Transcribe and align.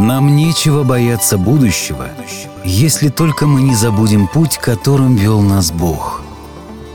Нам 0.00 0.34
нечего 0.34 0.82
бояться 0.82 1.36
будущего, 1.36 2.08
если 2.64 3.10
только 3.10 3.46
мы 3.46 3.60
не 3.60 3.74
забудем 3.74 4.28
путь, 4.28 4.56
которым 4.56 5.14
вел 5.14 5.42
нас 5.42 5.70
Бог, 5.70 6.22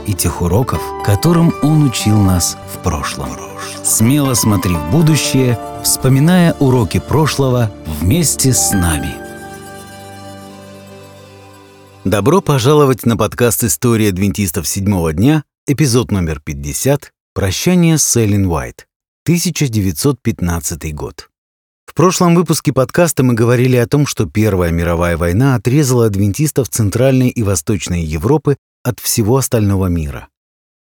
и 0.08 0.12
тех 0.12 0.42
уроков, 0.42 0.82
которым 1.04 1.54
Он 1.62 1.84
учил 1.84 2.20
нас 2.20 2.58
в 2.74 2.78
прошлом. 2.82 3.28
Смело 3.84 4.34
смотри 4.34 4.74
в 4.74 4.90
будущее, 4.90 5.56
вспоминая 5.84 6.54
уроки 6.54 6.98
прошлого 6.98 7.70
вместе 8.00 8.52
с 8.52 8.72
нами. 8.72 9.14
Добро 12.02 12.40
пожаловать 12.40 13.06
на 13.06 13.16
подкаст 13.16 13.62
«История 13.62 14.08
адвентистов 14.08 14.66
седьмого 14.66 15.12
дня», 15.12 15.44
эпизод 15.68 16.10
номер 16.10 16.40
50 16.40 17.12
«Прощание 17.34 17.98
с 17.98 18.16
Эллен 18.16 18.46
Уайт», 18.46 18.88
1915 19.26 20.92
год. 20.92 21.30
Прошлом 21.96 22.34
выпуске 22.34 22.74
подкаста 22.74 23.24
мы 23.24 23.32
говорили 23.32 23.74
о 23.76 23.86
том, 23.86 24.06
что 24.06 24.26
Первая 24.26 24.70
мировая 24.70 25.16
война 25.16 25.54
отрезала 25.54 26.04
адвентистов 26.04 26.68
Центральной 26.68 27.30
и 27.30 27.42
Восточной 27.42 28.02
Европы 28.02 28.58
от 28.84 29.00
всего 29.00 29.38
остального 29.38 29.86
мира. 29.86 30.28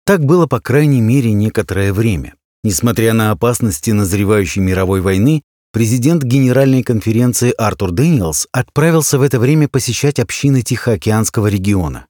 Так 0.07 0.25
было, 0.25 0.47
по 0.47 0.61
крайней 0.61 1.03
мере, 1.03 1.35
некоторое 1.35 1.93
время. 1.93 2.37
Несмотря 2.63 3.13
на 3.13 3.33
опасности 3.33 3.91
назревающей 3.91 4.63
мировой 4.63 5.03
войны, 5.03 5.43
президент 5.75 6.23
Генеральной 6.23 6.83
конференции 6.83 7.53
Артур 7.59 7.91
Дэниелс 7.91 8.49
отправился 8.51 9.19
в 9.19 9.23
это 9.23 9.39
время 9.39 9.69
посещать 9.69 10.19
общины 10.19 10.63
Тихоокеанского 10.63 11.49
региона. 11.49 12.07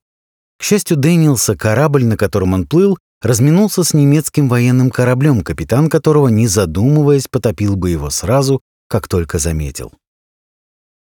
К 0.57 0.63
счастью 0.63 0.97
Дэниелса, 0.97 1.57
корабль, 1.57 2.05
на 2.05 2.17
котором 2.17 2.53
он 2.53 2.65
плыл, 2.69 2.97
разминулся 3.21 3.83
с 3.83 3.93
немецким 3.93 4.49
военным 4.49 4.91
кораблем, 4.91 5.41
капитан 5.41 5.91
которого, 5.91 6.29
не 6.29 6.47
задумываясь, 6.47 7.27
потопил 7.27 7.75
бы 7.75 7.91
его 7.91 8.09
сразу, 8.11 8.63
как 8.89 9.09
только 9.09 9.39
заметил. 9.39 9.93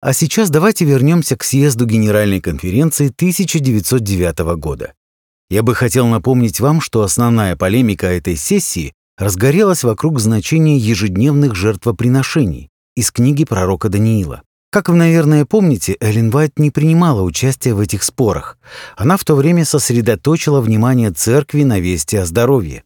А 0.02 0.14
сейчас 0.14 0.50
давайте 0.50 0.86
вернемся 0.86 1.38
к 1.38 1.44
съезду 1.44 1.86
Генеральной 1.86 2.42
конференции 2.42 3.10
1909 3.10 4.40
года. 4.58 4.94
Я 5.50 5.64
бы 5.64 5.76
хотел 5.76 6.08
напомнить 6.08 6.60
вам, 6.60 6.82
что 6.82 7.04
основная 7.04 7.56
полемика 7.56 8.08
этой 8.08 8.36
сессии 8.36 8.94
разгорелась 9.18 9.84
вокруг 9.84 10.20
значения 10.20 10.78
ежедневных 10.78 11.56
жертвоприношений 11.56 12.70
из 12.96 13.12
книги 13.12 13.44
пророка 13.46 13.90
Даниила. 13.90 14.42
Как 14.72 14.88
вы, 14.88 14.96
наверное, 14.96 15.46
помните, 15.46 15.98
Эллен 16.00 16.30
Вайт 16.30 16.58
не 16.58 16.72
принимала 16.72 17.22
участия 17.22 17.74
в 17.74 17.80
этих 17.82 18.04
спорах. 18.04 18.58
Она 18.96 19.18
в 19.18 19.26
то 19.26 19.36
время 19.36 19.66
сосредоточила 19.66 20.62
внимание 20.62 21.12
церкви 21.12 21.64
на 21.64 21.80
вести 21.80 22.16
о 22.16 22.26
здоровье. 22.26 22.84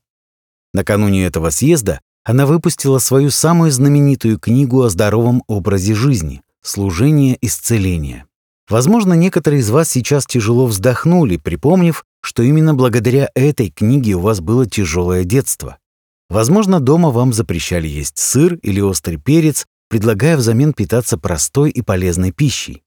Накануне 0.74 1.26
этого 1.26 1.52
съезда 1.52 2.02
она 2.26 2.48
выпустила 2.48 2.98
свою 2.98 3.30
самую 3.30 3.72
знаменитую 3.72 4.40
книгу 4.40 4.82
о 4.82 4.90
здоровом 4.90 5.44
образе 5.48 5.94
жизни 5.94 6.42
«Служение 6.64 7.38
исцеления». 7.40 8.26
Возможно, 8.68 9.14
некоторые 9.14 9.60
из 9.60 9.70
вас 9.70 9.90
сейчас 9.90 10.26
тяжело 10.26 10.66
вздохнули, 10.66 11.38
припомнив, 11.38 12.04
что 12.22 12.42
именно 12.42 12.74
благодаря 12.74 13.30
этой 13.36 13.70
книге 13.70 14.16
у 14.16 14.22
вас 14.22 14.42
было 14.42 14.66
тяжелое 14.66 15.24
детство. 15.24 15.78
Возможно, 16.28 16.80
дома 16.80 17.12
вам 17.12 17.32
запрещали 17.32 17.88
есть 17.88 18.18
сыр 18.18 18.56
или 18.56 18.82
острый 18.82 19.18
перец, 19.18 19.68
предлагая 19.88 20.36
взамен 20.36 20.74
питаться 20.74 21.20
простой 21.20 21.70
и 21.70 21.84
полезной 21.84 22.32
пищей. 22.32 22.82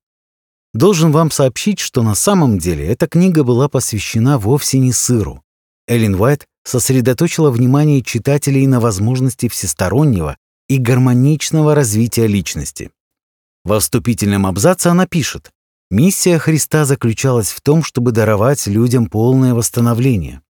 Должен 0.75 1.13
вам 1.13 1.31
сообщить, 1.31 1.79
что 1.79 2.03
на 2.03 2.17
самом 2.17 2.59
деле 2.59 2.85
эта 2.85 3.07
книга 3.07 3.45
была 3.45 3.69
посвящена 3.69 4.37
вовсе 4.37 4.81
не 4.81 4.93
сыру. 4.93 5.43
Эллен 5.87 6.17
Уайт 6.17 6.47
сосредоточила 6.69 7.51
внимание 7.51 8.03
читателей 8.03 8.67
на 8.67 8.79
возможности 8.79 9.49
всестороннего 9.49 10.37
и 10.69 10.77
гармоничного 10.77 11.75
развития 11.75 12.27
личности. 12.27 12.91
Во 13.65 13.81
вступительном 13.81 14.47
абзаце 14.47 14.89
она 14.89 15.07
пишет, 15.07 15.51
«Миссия 15.91 16.39
Христа 16.39 16.85
заключалась 16.85 17.49
в 17.49 17.63
том, 17.63 17.83
чтобы 17.83 18.13
даровать 18.13 18.67
людям 18.67 19.07
полное 19.07 19.55
восстановление. 19.55 20.43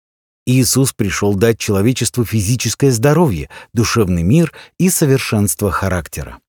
Иисус 0.45 0.91
пришел 0.91 1.35
дать 1.35 1.57
человечеству 1.57 2.25
физическое 2.25 2.91
здоровье, 2.91 3.49
душевный 3.73 4.23
мир 4.23 4.51
и 4.77 4.89
совершенство 4.89 5.71
характера. 5.71 6.39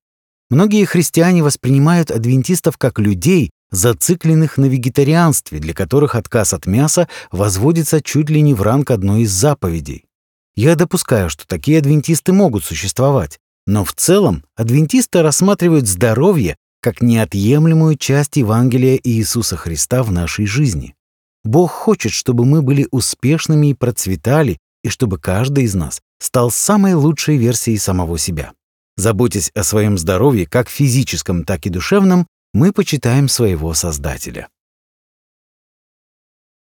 Многие 0.49 0.85
христиане 0.85 1.45
воспринимают 1.45 2.11
адвентистов 2.11 2.77
как 2.77 2.99
людей, 2.99 3.51
зацикленных 3.71 4.59
на 4.59 4.67
вегетарианстве, 4.67 5.59
для 5.59 5.75
которых 5.75 6.15
отказ 6.15 6.53
от 6.53 6.67
мяса 6.67 7.09
возводится 7.31 8.01
чуть 8.01 8.31
ли 8.31 8.41
не 8.43 8.55
в 8.55 8.63
ранг 8.63 8.91
одной 8.91 9.23
из 9.23 9.31
заповедей. 9.31 10.05
Я 10.57 10.77
допускаю, 10.77 11.31
что 11.31 11.47
такие 11.47 11.79
адвентисты 11.79 12.33
могут 12.33 12.65
существовать, 12.65 13.39
но 13.67 13.85
в 13.85 13.93
целом 13.95 14.45
адвентисты 14.57 15.23
рассматривают 15.23 15.87
здоровье 15.87 16.57
как 16.81 17.03
неотъемлемую 17.03 17.97
часть 17.97 18.37
Евангелия 18.37 18.99
Иисуса 19.03 19.57
Христа 19.57 20.03
в 20.03 20.11
нашей 20.11 20.47
жизни. 20.47 20.95
Бог 21.45 21.71
хочет, 21.71 22.13
чтобы 22.13 22.45
мы 22.45 22.63
были 22.63 22.89
успешными 22.91 23.69
и 23.69 23.75
процветали, 23.75 24.59
и 24.83 24.89
чтобы 24.89 25.19
каждый 25.19 25.65
из 25.65 25.75
нас 25.75 26.01
стал 26.19 26.51
самой 26.51 26.95
лучшей 26.95 27.37
версией 27.37 27.79
самого 27.79 28.19
себя. 28.19 28.53
Заботясь 28.97 29.51
о 29.55 29.63
своем 29.63 29.97
здоровье, 29.99 30.47
как 30.47 30.69
физическом, 30.69 31.45
так 31.45 31.67
и 31.67 31.71
душевном, 31.71 32.27
мы 32.53 32.73
почитаем 32.73 33.29
своего 33.29 33.75
Создателя. 33.75 34.49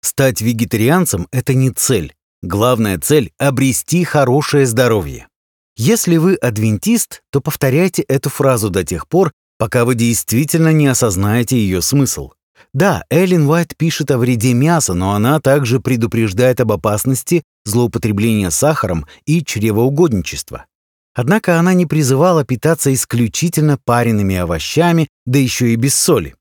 Стать 0.01 0.41
вегетарианцем— 0.41 1.27
это 1.31 1.53
не 1.53 1.71
цель. 1.71 2.15
Главная 2.41 2.99
цель— 2.99 3.31
обрести 3.37 4.03
хорошее 4.03 4.65
здоровье. 4.65 5.27
Если 5.75 6.17
вы 6.17 6.35
адвентист, 6.35 7.21
то 7.31 7.41
повторяйте 7.41 8.01
эту 8.03 8.29
фразу 8.29 8.69
до 8.69 8.83
тех 8.83 9.07
пор, 9.07 9.31
пока 9.57 9.85
вы 9.85 9.95
действительно 9.95 10.71
не 10.71 10.87
осознаете 10.87 11.57
ее 11.57 11.81
смысл. 11.81 12.31
Да, 12.73 13.03
Эллен 13.09 13.47
Уайт 13.47 13.75
пишет 13.75 14.11
о 14.11 14.17
вреде 14.17 14.53
мяса, 14.53 14.93
но 14.93 15.13
она 15.13 15.39
также 15.39 15.79
предупреждает 15.79 16.59
об 16.59 16.71
опасности 16.71 17.43
злоупотребления 17.65 18.49
сахаром 18.49 19.05
и 19.25 19.43
чревоугодничества. 19.43 20.65
Однако 21.13 21.59
она 21.59 21.73
не 21.73 21.85
призывала 21.85 22.43
питаться 22.43 22.93
исключительно 22.93 23.77
пареными 23.77 24.35
овощами, 24.35 25.07
да 25.25 25.39
еще 25.39 25.73
и 25.73 25.75
без 25.75 25.95
соли. 25.95 26.35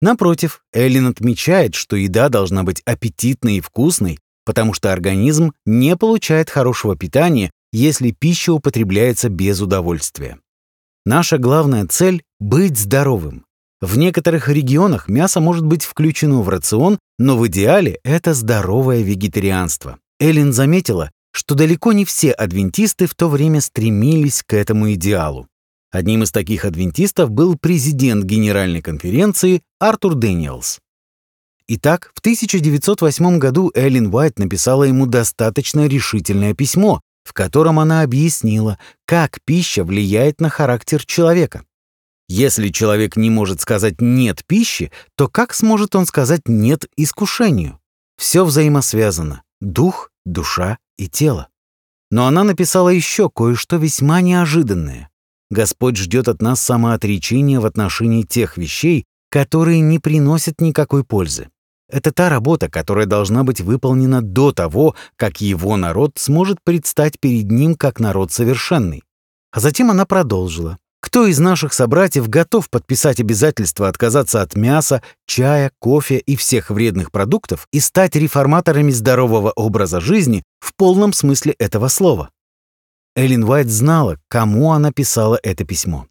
Напротив, 0.00 0.62
Эллен 0.72 1.06
отмечает, 1.06 1.74
что 1.74 1.96
еда 1.96 2.28
должна 2.28 2.62
быть 2.62 2.82
аппетитной 2.84 3.56
и 3.56 3.60
вкусной, 3.60 4.18
потому 4.44 4.72
что 4.72 4.92
организм 4.92 5.52
не 5.66 5.96
получает 5.96 6.48
хорошего 6.48 6.96
питания, 6.96 7.50
если 7.72 8.10
пища 8.10 8.52
употребляется 8.52 9.28
без 9.28 9.60
удовольствия. 9.60 10.38
Наша 11.04 11.38
главная 11.38 11.86
цель— 11.86 12.22
быть 12.40 12.78
здоровым. 12.78 13.44
В 13.80 13.96
некоторых 13.96 14.48
регионах 14.48 15.08
мясо 15.08 15.40
может 15.40 15.64
быть 15.64 15.84
включено 15.84 16.42
в 16.42 16.48
рацион, 16.48 16.98
но 17.18 17.38
в 17.38 17.46
идеале 17.46 17.98
это 18.04 18.34
здоровое 18.34 19.02
вегетарианство. 19.02 19.98
Эллен 20.18 20.52
заметила, 20.52 21.10
что 21.32 21.54
далеко 21.54 21.92
не 21.92 22.04
все 22.04 22.32
адвентисты 22.32 23.06
в 23.06 23.14
то 23.14 23.28
время 23.28 23.60
стремились 23.60 24.42
к 24.44 24.54
этому 24.54 24.92
идеалу. 24.94 25.48
Одним 25.90 26.22
из 26.22 26.30
таких 26.30 26.64
адвентистов 26.64 27.30
был 27.30 27.58
президент 27.58 28.24
Генеральной 28.24 28.80
конференции 28.80 29.62
Артур 29.78 30.14
Дэниелс. 30.14 30.78
Итак, 31.66 32.12
в 32.14 32.20
1908 32.20 33.38
году 33.38 33.70
Эллен 33.74 34.12
Уайт 34.12 34.38
написала 34.38 34.84
ему 34.84 35.06
достаточно 35.06 35.86
решительное 35.86 36.54
письмо, 36.54 37.00
в 37.24 37.32
котором 37.32 37.78
она 37.78 38.02
объяснила, 38.02 38.78
как 39.04 39.38
пища 39.44 39.84
влияет 39.84 40.40
на 40.40 40.48
характер 40.48 41.04
человека. 41.04 41.64
Если 42.28 42.68
человек 42.68 43.16
не 43.16 43.30
может 43.30 43.60
сказать 43.60 44.00
«нет» 44.00 44.44
пище, 44.46 44.92
то 45.16 45.28
как 45.28 45.52
сможет 45.52 45.96
он 45.96 46.06
сказать 46.06 46.42
«нет» 46.46 46.86
искушению? 46.96 47.80
Все 48.16 48.44
взаимосвязано— 48.44 49.42
дух, 49.60 50.09
душа 50.24 50.78
и 50.96 51.08
тело. 51.08 51.48
Но 52.10 52.26
она 52.26 52.44
написала 52.44 52.88
еще 52.88 53.30
кое-что 53.30 53.76
весьма 53.76 54.20
неожиданное. 54.20 55.10
Господь 55.50 55.96
ждет 55.96 56.28
от 56.28 56.42
нас 56.42 56.60
самоотречения 56.60 57.60
в 57.60 57.66
отношении 57.66 58.22
тех 58.22 58.56
вещей, 58.56 59.06
которые 59.30 59.80
не 59.80 59.98
приносят 59.98 60.60
никакой 60.60 61.04
пользы. 61.04 61.48
Это 61.88 62.12
та 62.12 62.28
работа, 62.28 62.68
которая 62.68 63.06
должна 63.06 63.42
быть 63.42 63.60
выполнена 63.60 64.22
до 64.22 64.52
того, 64.52 64.94
как 65.16 65.40
его 65.40 65.76
народ 65.76 66.12
сможет 66.18 66.58
предстать 66.62 67.18
перед 67.18 67.50
ним 67.50 67.74
как 67.74 67.98
народ 67.98 68.32
совершенный. 68.32 69.02
А 69.50 69.58
затем 69.58 69.90
она 69.90 70.06
продолжила. 70.06 70.78
Кто 71.00 71.26
из 71.26 71.38
наших 71.38 71.72
собратьев 71.72 72.28
готов 72.28 72.68
подписать 72.68 73.20
обязательство 73.20 73.88
отказаться 73.88 74.42
от 74.42 74.54
мяса, 74.54 75.02
чая, 75.26 75.72
кофе 75.78 76.18
и 76.18 76.36
всех 76.36 76.70
вредных 76.70 77.10
продуктов 77.10 77.66
и 77.72 77.80
стать 77.80 78.16
реформаторами 78.16 78.90
здорового 78.90 79.50
образа 79.50 80.00
жизни 80.00 80.42
в 80.60 80.74
полном 80.76 81.12
смысле 81.12 81.54
этого 81.58 81.88
слова? 81.88 82.30
Эллен 83.16 83.44
Уайт 83.44 83.68
знала, 83.68 84.18
кому 84.28 84.72
она 84.72 84.92
писала 84.92 85.38
это 85.42 85.64
письмо. 85.64 86.06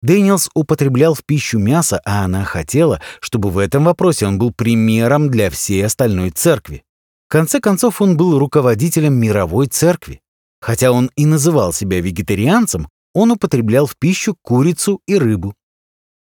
Дэниелс 0.00 0.48
употреблял 0.54 1.14
в 1.14 1.24
пищу 1.24 1.58
мясо, 1.58 2.00
а 2.04 2.24
она 2.24 2.44
хотела, 2.44 3.02
чтобы 3.20 3.50
в 3.50 3.58
этом 3.58 3.84
вопросе 3.84 4.26
он 4.26 4.38
был 4.38 4.52
примером 4.52 5.28
для 5.28 5.50
всей 5.50 5.84
остальной 5.84 6.30
церкви. 6.30 6.84
В 7.28 7.32
конце 7.32 7.60
концов, 7.60 8.00
он 8.00 8.16
был 8.16 8.38
руководителем 8.38 9.14
мировой 9.14 9.66
церкви. 9.66 10.20
Хотя 10.60 10.92
он 10.92 11.10
и 11.16 11.26
называл 11.26 11.72
себя 11.72 12.00
вегетарианцем, 12.00 12.88
он 13.14 13.32
употреблял 13.32 13.86
в 13.86 13.96
пищу 13.96 14.36
курицу 14.42 15.00
и 15.06 15.16
рыбу. 15.16 15.54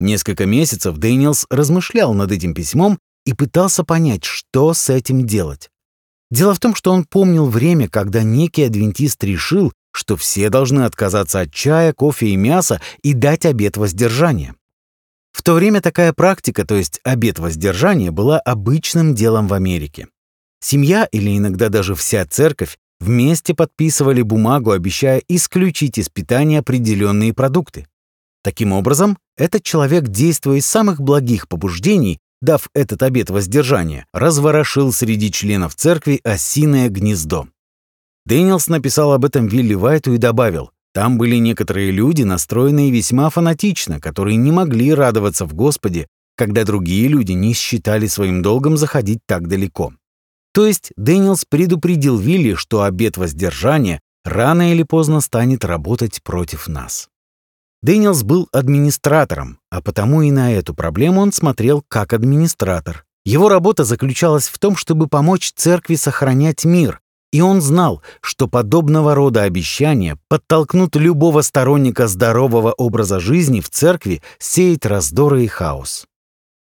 Несколько 0.01 0.47
месяцев 0.47 0.97
Дэниелс 0.97 1.47
размышлял 1.51 2.15
над 2.15 2.33
этим 2.33 2.55
письмом 2.55 2.99
и 3.27 3.35
пытался 3.35 3.85
понять, 3.85 4.25
что 4.25 4.73
с 4.73 4.89
этим 4.89 5.27
делать. 5.27 5.71
Дело 6.31 6.55
в 6.55 6.61
том, 6.61 6.75
что 6.75 6.93
он 6.93 7.05
помнил 7.05 7.47
время, 7.47 7.89
когда 7.89 8.23
некий 8.23 8.63
адвентист 8.63 9.23
решил, 9.25 9.73
что 9.93 10.17
все 10.17 10.49
должны 10.49 10.83
отказаться 10.83 11.41
от 11.41 11.53
чая, 11.53 11.93
кофе 11.93 12.29
и 12.29 12.37
мяса 12.37 12.81
и 13.03 13.13
дать 13.13 13.45
обет 13.45 13.77
воздержания. 13.77 14.55
В 15.33 15.43
то 15.43 15.55
время 15.55 15.81
такая 15.81 16.13
практика, 16.13 16.65
то 16.65 16.77
есть 16.77 17.01
обет 17.05 17.39
воздержания, 17.39 18.11
была 18.11 18.39
обычным 18.41 19.15
делом 19.15 19.49
в 19.49 19.55
Америке. 19.55 20.09
Семья 20.61 21.09
или 21.11 21.37
иногда 21.37 21.69
даже 21.69 21.95
вся 21.95 22.25
церковь 22.27 22.79
вместе 23.01 23.55
подписывали 23.55 24.23
бумагу, 24.23 24.71
обещая 24.71 25.23
исключить 25.29 25.99
из 25.99 26.09
питания 26.09 26.61
определенные 26.61 27.35
продукты. 27.35 27.87
Таким 28.43 28.73
образом, 28.73 29.19
этот 29.37 29.63
человек, 29.63 30.09
действуя 30.09 30.59
из 30.59 30.67
самых 30.67 31.01
благих 31.01 31.49
побуждений, 31.49 32.19
дав 32.41 32.69
этот 32.75 33.03
обет 33.03 33.31
воздержания, 33.31 34.07
разворошил 34.13 34.93
среди 34.93 35.31
членов 35.31 35.75
церкви 35.75 36.21
осиное 36.25 36.89
гнездо. 36.89 37.49
Дэниелс 38.27 38.69
написал 38.69 39.13
об 39.13 39.25
этом 39.25 39.47
Вилли 39.47 39.75
Вайту 39.75 40.15
и 40.15 40.19
добавил, 40.19 40.71
там 40.93 41.19
были 41.19 41.37
некоторые 41.37 41.91
люди, 41.91 42.23
настроенные 42.23 42.91
весьма 42.91 43.31
фанатично, 43.31 44.01
которые 44.01 44.37
не 44.37 44.51
могли 44.51 44.93
радоваться 44.93 45.47
в 45.47 45.55
Господе, 45.55 46.09
когда 46.37 46.65
другие 46.65 47.07
люди 47.09 47.33
не 47.33 47.53
считали 47.55 48.07
своим 48.07 48.43
долгом 48.43 48.77
заходить 48.77 49.21
так 49.27 49.47
далеко. 49.47 49.93
То 50.53 50.67
есть 50.67 50.93
Дэниелс 50.97 51.45
предупредил 51.49 52.19
Вилли, 52.19 52.55
что 52.55 52.83
обет 52.83 53.17
воздержания 53.17 54.01
рано 54.25 54.73
или 54.73 54.83
поздно 54.83 55.21
станет 55.21 55.65
работать 55.65 56.23
против 56.23 56.69
нас. 56.69 57.09
Дэниелс 57.83 58.25
был 58.25 58.49
администратором, 58.53 59.59
а 59.71 59.81
потому 59.81 60.23
и 60.23 60.31
на 60.31 60.53
эту 60.53 60.75
проблему 60.75 61.21
он 61.21 61.33
смотрел 61.33 61.83
как 61.89 62.13
администратор. 62.13 63.05
Его 63.25 63.49
работа 63.49 63.85
заключалась 63.85 64.49
в 64.49 64.59
том, 64.59 64.77
чтобы 64.77 65.07
помочь 65.07 65.53
церкви 65.55 65.95
сохранять 65.95 66.65
мир, 66.65 67.01
и 67.33 67.41
он 67.41 67.61
знал, 67.61 68.03
что 68.21 68.49
подобного 68.49 69.15
рода 69.15 69.43
обещания 69.43 70.19
подтолкнут 70.29 70.97
любого 70.97 71.43
сторонника 71.43 72.09
здорового 72.09 72.73
образа 72.73 73.21
жизни 73.21 73.61
в 73.61 73.71
церкви 73.71 74.21
сеять 74.39 74.85
раздоры 74.85 75.45
и 75.45 75.47
хаос. 75.47 76.07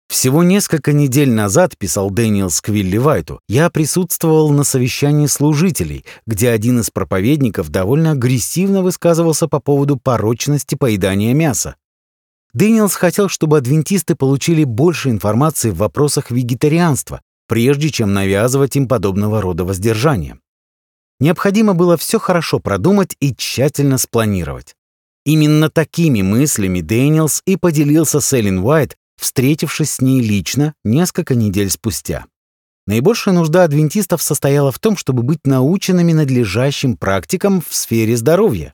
Всего 0.07 0.43
несколько 0.43 0.93
недель 0.93 1.31
назад, 1.31 1.77
писал 1.77 2.09
Дэниелс 2.09 2.49
Вилли 2.49 2.97
Вайту, 2.97 3.39
я 3.47 3.69
присутствовал 3.69 4.51
на 4.51 4.63
совещании 4.63 5.27
служителей, 5.27 6.05
где 6.25 6.49
один 6.49 6.79
из 6.79 6.91
проповедников 6.91 7.69
довольно 7.69 8.11
агрессивно 8.11 8.81
высказывался 8.81 9.47
по 9.47 9.59
поводу 9.59 9.97
порочности 9.97 10.75
поедания 10.75 11.33
мяса. 11.33 11.75
Дэниелс 12.53 12.95
хотел, 12.95 13.27
чтобы 13.27 13.57
адвентисты 13.57 14.15
получили 14.15 14.63
больше 14.63 15.09
информации 15.09 15.71
в 15.71 15.77
вопросах 15.77 16.31
вегетарианства, 16.31 17.21
прежде 17.47 17.89
чем 17.89 18.13
навязывать 18.13 18.75
им 18.77 18.87
подобного 18.87 19.41
рода 19.41 19.65
воздержание. 19.65 20.39
Необходимо 21.19 21.73
было 21.73 21.97
все 21.97 22.19
хорошо 22.19 22.59
продумать 22.59 23.15
и 23.19 23.35
тщательно 23.35 23.97
спланировать. 23.97 24.75
Именно 25.25 25.69
такими 25.69 26.21
мыслями 26.21 26.81
Дэниелс 26.81 27.41
и 27.45 27.57
поделился 27.57 28.19
с 28.19 28.31
Эллен 28.33 28.59
Уайт, 28.59 28.95
встретившись 29.17 29.91
с 29.91 30.01
ней 30.01 30.21
лично 30.21 30.73
несколько 30.83 31.35
недель 31.35 31.69
спустя. 31.69 32.25
Наибольшая 32.87 33.33
нужда 33.33 33.63
адвентистов 33.63 34.21
состояла 34.21 34.71
в 34.71 34.79
том, 34.79 34.95
чтобы 34.95 35.23
быть 35.23 35.45
наученными 35.45 36.13
надлежащим 36.13 36.97
практикам 36.97 37.61
в 37.61 37.73
сфере 37.73 38.15
здоровья. 38.15 38.73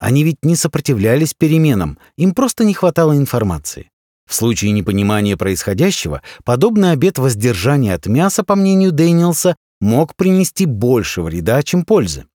Они 0.00 0.24
ведь 0.24 0.38
не 0.42 0.56
сопротивлялись 0.56 1.34
переменам, 1.34 1.98
им 2.16 2.34
просто 2.34 2.64
не 2.64 2.74
хватало 2.74 3.16
информации. 3.16 3.90
В 4.26 4.34
случае 4.34 4.70
непонимания 4.72 5.36
происходящего, 5.36 6.22
подобный 6.44 6.92
обет 6.92 7.18
воздержания 7.18 7.94
от 7.94 8.06
мяса, 8.06 8.42
по 8.42 8.54
мнению 8.54 8.92
Дэниелса, 8.92 9.56
мог 9.80 10.16
принести 10.16 10.66
больше 10.66 11.22
вреда, 11.22 11.62
чем 11.62 11.84
пользы. 11.84 12.26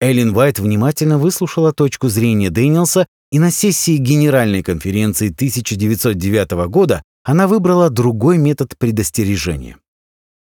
Эллен 0.00 0.32
Вайт 0.32 0.58
внимательно 0.58 1.18
выслушала 1.18 1.72
точку 1.72 2.08
зрения 2.08 2.50
Дэниелса, 2.50 3.06
и 3.32 3.38
на 3.38 3.50
сессии 3.50 3.96
Генеральной 3.96 4.62
конференции 4.62 5.30
1909 5.30 6.68
года 6.68 7.02
она 7.24 7.48
выбрала 7.48 7.88
другой 7.88 8.36
метод 8.36 8.76
предостережения. 8.76 9.78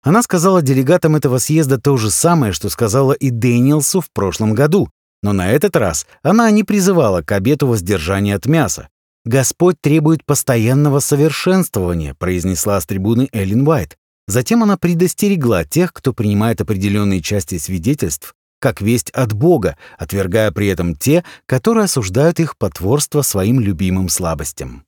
Она 0.03 0.23
сказала 0.23 0.63
делегатам 0.63 1.15
этого 1.15 1.37
съезда 1.37 1.79
то 1.79 1.99
же 1.99 2.11
самое, 2.11 2.55
что 2.55 2.71
сказала 2.71 3.13
и 3.13 3.29
Дэниелсу 3.29 4.01
в 4.01 4.11
прошлом 4.11 4.55
году, 4.55 4.89
но 5.23 5.35
на 5.35 5.51
этот 5.51 5.77
раз 5.77 6.07
она 6.23 6.51
не 6.51 6.65
призывала 6.65 7.21
к 7.21 7.31
обету 7.33 7.67
воздержания 7.67 8.35
от 8.35 8.47
мяса. 8.47 8.89
«Господь 9.27 9.77
требует 9.83 10.25
постоянного 10.25 11.01
совершенствования», 11.01 12.15
произнесла 12.15 12.81
с 12.81 12.87
трибуны 12.87 13.29
Эллен 13.33 13.69
Уайт. 13.69 13.99
Затем 14.27 14.63
она 14.63 14.79
предостерегла 14.79 15.65
тех, 15.65 15.93
кто 15.93 16.15
принимает 16.15 16.63
определенные 16.63 17.21
части 17.21 17.59
свидетельств, 17.59 18.35
как 18.61 18.81
весть 18.81 19.11
от 19.11 19.33
Бога, 19.33 19.77
отвергая 19.99 20.53
при 20.53 20.69
этом 20.69 20.95
те, 20.95 21.25
которые 21.47 21.85
осуждают 21.85 22.39
их 22.39 22.57
потворство 22.57 23.23
своим 23.23 23.59
любимым 23.59 24.09
слабостям. 24.09 24.85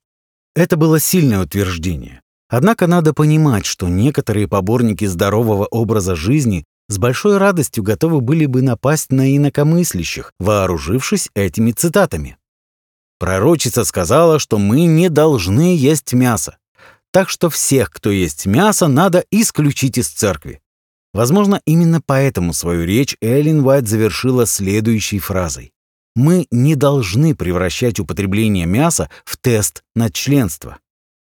Это 0.54 0.76
было 0.76 1.00
сильное 1.00 1.42
утверждение. 1.42 2.20
Однако 2.48 2.86
надо 2.86 3.14
понимать, 3.14 3.64
что 3.64 3.88
некоторые 3.88 4.46
поборники 4.46 5.06
здорового 5.06 5.64
образа 5.64 6.14
жизни 6.14 6.64
с 6.88 6.98
большой 6.98 7.38
радостью 7.38 7.82
готовы 7.82 8.20
были 8.20 8.44
бы 8.44 8.60
напасть 8.60 9.10
на 9.10 9.34
инакомыслящих, 9.34 10.32
вооружившись 10.38 11.30
этими 11.34 11.72
цитатами. 11.72 12.36
Пророчица 13.18 13.84
сказала, 13.84 14.38
что 14.38 14.58
мы 14.58 14.84
не 14.84 15.08
должны 15.08 15.74
есть 15.76 16.12
мясо. 16.12 16.58
Так 17.10 17.30
что 17.30 17.48
всех, 17.48 17.90
кто 17.90 18.10
есть 18.10 18.46
мясо, 18.46 18.88
надо 18.88 19.24
исключить 19.30 19.96
из 19.96 20.08
церкви. 20.08 20.60
Возможно, 21.12 21.60
именно 21.66 22.00
поэтому 22.04 22.52
свою 22.54 22.84
речь 22.84 23.16
Эллен 23.20 23.64
Уайт 23.64 23.86
завершила 23.86 24.46
следующей 24.46 25.18
фразой. 25.18 25.72
«Мы 26.14 26.46
не 26.50 26.74
должны 26.74 27.34
превращать 27.34 28.00
употребление 28.00 28.66
мяса 28.66 29.10
в 29.24 29.36
тест 29.36 29.82
на 29.94 30.10
членство. 30.10 30.78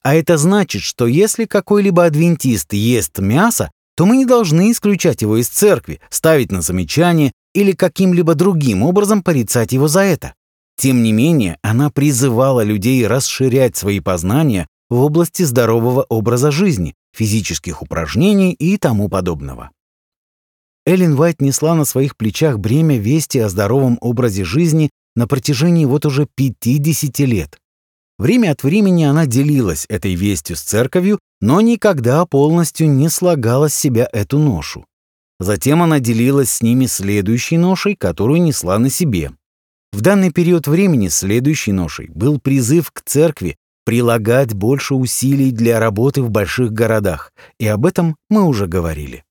А 0.02 0.14
это 0.14 0.38
значит, 0.38 0.82
что 0.82 1.06
если 1.06 1.44
какой-либо 1.44 2.04
адвентист 2.04 2.72
ест 2.72 3.18
мясо, 3.18 3.70
то 3.96 4.06
мы 4.06 4.16
не 4.16 4.24
должны 4.24 4.72
исключать 4.72 5.20
его 5.20 5.36
из 5.36 5.48
церкви, 5.48 6.00
ставить 6.08 6.50
на 6.50 6.62
замечание 6.62 7.32
или 7.54 7.72
каким-либо 7.72 8.34
другим 8.34 8.82
образом 8.82 9.22
порицать 9.22 9.72
его 9.72 9.88
за 9.88 10.00
это. 10.00 10.34
Тем 10.76 11.02
не 11.02 11.12
менее, 11.12 11.58
она 11.60 11.90
призывала 11.90 12.62
людей 12.62 13.06
расширять 13.06 13.76
свои 13.76 14.00
познания 14.00 14.66
в 14.88 15.00
области 15.00 15.42
здорового 15.42 16.06
образа 16.08 16.50
жизни, 16.50 16.94
физических 17.12 17.82
упражнений 17.82 18.52
и 18.52 18.76
тому 18.76 19.08
подобного. 19.08 19.70
Эллен 20.86 21.18
Уайт 21.18 21.40
несла 21.40 21.74
на 21.74 21.84
своих 21.84 22.16
плечах 22.16 22.58
бремя 22.58 22.98
вести 22.98 23.38
о 23.38 23.48
здоровом 23.48 23.98
образе 24.00 24.44
жизни 24.44 24.90
на 25.14 25.26
протяжении 25.26 25.84
вот 25.84 26.06
уже 26.06 26.26
50 26.34 27.18
лет. 27.20 27.58
Время 28.18 28.52
от 28.52 28.62
времени 28.62 29.04
она 29.04 29.26
делилась 29.26 29.86
этой 29.88 30.14
вестью 30.14 30.56
с 30.56 30.60
церковью, 30.60 31.18
но 31.40 31.60
никогда 31.60 32.24
полностью 32.26 32.90
не 32.90 33.08
слагала 33.08 33.68
с 33.68 33.74
себя 33.74 34.08
эту 34.12 34.38
ношу. 34.38 34.84
Затем 35.38 35.82
она 35.82 36.00
делилась 36.00 36.50
с 36.50 36.62
ними 36.62 36.84
следующей 36.84 37.56
ношей, 37.56 37.96
которую 37.96 38.42
несла 38.42 38.78
на 38.78 38.90
себе. 38.90 39.32
В 39.92 40.02
данный 40.02 40.30
период 40.30 40.68
времени 40.68 41.08
следующей 41.08 41.72
ношей 41.72 42.08
был 42.10 42.38
призыв 42.38 42.90
к 42.92 43.00
церкви 43.02 43.56
прилагать 43.90 44.54
больше 44.54 44.94
усилий 44.94 45.50
для 45.50 45.80
работы 45.80 46.22
в 46.22 46.30
больших 46.30 46.70
городах, 46.72 47.32
и 47.58 47.66
об 47.66 47.84
этом 47.84 48.14
мы 48.28 48.44
уже 48.44 48.68
говорили. 48.68 49.24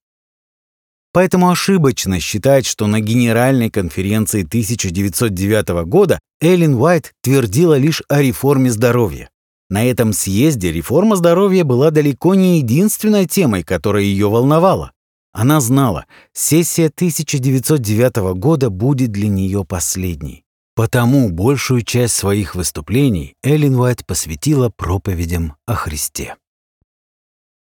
Поэтому 1.13 1.50
ошибочно 1.50 2.20
считать, 2.20 2.66
что 2.66 2.86
на 2.86 3.00
Генеральной 3.00 3.70
конференции 3.70 4.44
1909 4.44 5.86
года 5.86 6.20
Эллен 6.42 6.75
Уайт 6.75 7.13
твердила 7.24 7.78
лишь 7.78 8.04
о 8.10 8.22
реформе 8.22 8.70
здоровья. 8.70 9.30
На 9.70 9.86
этом 9.86 10.12
съезде 10.12 10.74
реформа 10.74 11.16
здоровья 11.16 11.63
была 11.63 11.89
далеко 11.89 12.36
не 12.36 12.58
единственной 12.58 13.28
темой, 13.28 13.63
которая 13.63 14.04
ее 14.04 14.28
волновала. 14.28 14.92
Она 15.32 15.62
знала, 15.62 16.06
сессия 16.34 16.88
1909 16.88 18.38
года 18.38 18.70
будет 18.70 19.13
для 19.13 19.30
нее 19.30 19.63
последней. 19.63 20.44
Потому 20.79 21.27
большую 21.27 21.81
часть 21.81 22.13
своих 22.13 22.55
выступлений 22.55 23.36
Эллен 23.43 23.75
Уайт 23.75 24.05
посвятила 24.05 24.69
проповедям 24.69 25.57
о 25.65 25.75
Христе. 25.75 26.38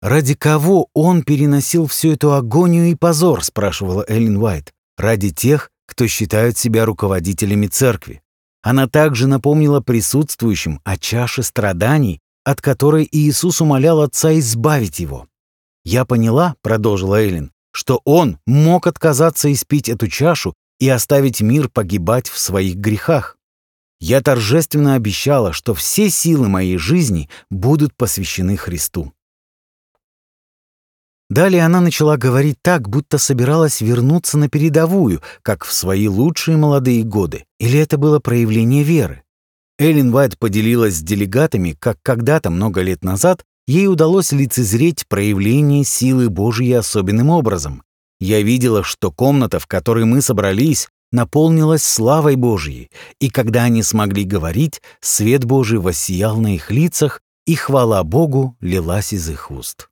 «Ради 0.01 0.33
кого 0.33 0.89
он 0.95 1.23
переносил 1.23 1.87
всю 1.87 2.13
эту 2.13 2.33
агонию 2.33 2.87
и 2.87 2.95
позор?»— 2.95 3.45
спрашивала 3.45 4.07
Эллен 4.09 4.39
Уайт. 4.39 4.73
«Ради 4.97 5.29
тех, 5.29 5.69
кто 5.87 6.07
считают 6.07 6.57
себя 6.57 6.87
руководителями 6.87 7.67
церкви». 7.67 8.23
Она 8.63 8.89
также 8.89 9.27
напомнила 9.27 9.81
присутствующим 9.81 10.81
о 10.83 10.97
чаше 10.97 11.43
страданий, 11.43 12.21
от 12.43 12.63
которой 12.63 13.07
Иисус 13.13 13.61
умолял 13.61 14.01
Отца 14.01 14.33
избавить 14.39 14.99
его. 14.99 15.29
«Я 15.85 16.07
поняла»,— 16.07 16.55
продолжила 16.63 17.17
Эллен, 17.17 17.53
«что 17.71 18.01
он 18.07 18.39
мог 18.47 18.87
отказаться 18.87 19.53
испить 19.53 19.91
эту 19.91 20.09
чашу 20.09 20.55
и 20.79 20.89
оставить 20.89 21.41
мир 21.41 21.69
погибать 21.69 22.29
в 22.29 22.39
своих 22.39 22.77
грехах. 22.77 23.39
Я 24.01 24.21
торжественно 24.21 24.95
обещала, 24.95 25.53
что 25.53 25.73
все 25.73 26.11
силы 26.11 26.49
моей 26.49 26.77
жизни 26.77 27.31
будут 27.51 27.95
посвящены 27.97 28.57
Христу. 28.57 29.13
Далее 31.31 31.65
она 31.65 31.81
начала 31.81 32.17
говорить 32.17 32.59
так, 32.61 32.89
будто 32.89 33.19
собиралась 33.19 33.81
вернуться 33.81 34.37
на 34.37 34.49
передовую, 34.49 35.23
как 35.43 35.65
в 35.65 35.73
свои 35.73 36.07
лучшие 36.07 36.57
молодые 36.57 37.03
годы. 37.03 37.47
Или 37.59 37.79
это 37.79 37.97
было 37.97 38.19
проявление 38.19 38.83
веры? 38.83 39.23
Эллен 39.79 40.15
Уайт 40.15 40.39
поделилась 40.39 40.97
с 40.97 41.03
делегатами, 41.03 41.77
как 41.79 41.97
когда-то, 42.03 42.51
много 42.51 42.83
лет 42.83 43.03
назад, 43.03 43.45
ей 43.67 43.89
удалось 43.89 44.33
лицезреть 44.33 45.07
проявление 45.09 45.83
силы 45.85 46.29
Божьей 46.29 46.75
особенным 46.75 47.31
образом. 47.31 47.83
Я 48.21 48.43
видела, 48.43 48.83
что 48.83 49.11
комната, 49.11 49.59
в 49.59 49.67
которой 49.67 50.05
мы 50.05 50.23
собрались, 50.23 50.89
наполнилась 51.13 51.85
славой 51.85 52.37
Божьей, 52.37 52.91
и 53.21 53.31
когда 53.31 53.65
они 53.65 53.83
смогли 53.83 54.25
говорить, 54.25 54.83
свет 55.01 55.45
Божий 55.45 55.79
воссиял 55.79 56.39
на 56.39 56.55
их 56.55 56.71
лицах, 56.71 57.21
и 57.47 57.55
хвала 57.55 58.03
Богу 58.05 58.57
лилась 58.61 59.13
из 59.13 59.29
их 59.29 59.51
уст. 59.51 59.89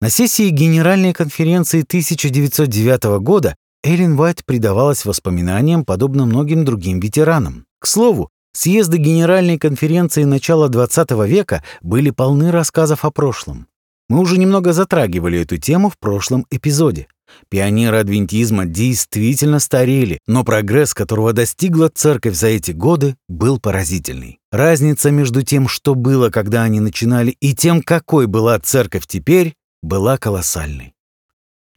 На 0.00 0.10
сессии 0.10 0.50
Генеральной 0.50 1.12
конференции 1.12 1.82
1909 1.82 3.20
года 3.20 3.56
Эллен 3.82 4.18
Уайт 4.18 4.44
предавалась 4.44 5.04
воспоминаниям, 5.04 5.84
подобно 5.84 6.26
многим 6.26 6.64
другим 6.64 7.00
ветеранам. 7.00 7.66
К 7.80 7.86
слову, 7.86 8.30
съезды 8.52 8.98
Генеральной 8.98 9.58
конференции 9.58 10.24
начала 10.24 10.68
XX 10.68 11.26
века 11.26 11.62
были 11.82 12.10
полны 12.10 12.50
рассказов 12.50 13.04
о 13.04 13.10
прошлом. 13.10 13.68
Мы 14.08 14.20
уже 14.20 14.38
немного 14.38 14.72
затрагивали 14.72 15.40
эту 15.40 15.56
тему 15.56 15.90
в 15.90 15.98
прошлом 15.98 16.46
эпизоде. 16.50 17.08
Пионеры 17.48 17.98
адвентизма 17.98 18.64
действительно 18.64 19.58
старели, 19.58 20.20
но 20.26 20.44
прогресс, 20.44 20.94
которого 20.94 21.32
достигла 21.32 21.88
церковь 21.88 22.36
за 22.36 22.48
эти 22.48 22.70
годы, 22.70 23.16
был 23.28 23.58
поразительный. 23.58 24.38
Разница 24.52 25.10
между 25.10 25.42
тем, 25.42 25.66
что 25.66 25.94
было, 25.94 26.30
когда 26.30 26.62
они 26.62 26.78
начинали, 26.80 27.36
и 27.40 27.54
тем, 27.54 27.82
какой 27.82 28.26
была 28.26 28.58
церковь 28.60 29.06
теперь, 29.06 29.54
была 29.82 30.18
колоссальной. 30.18 30.94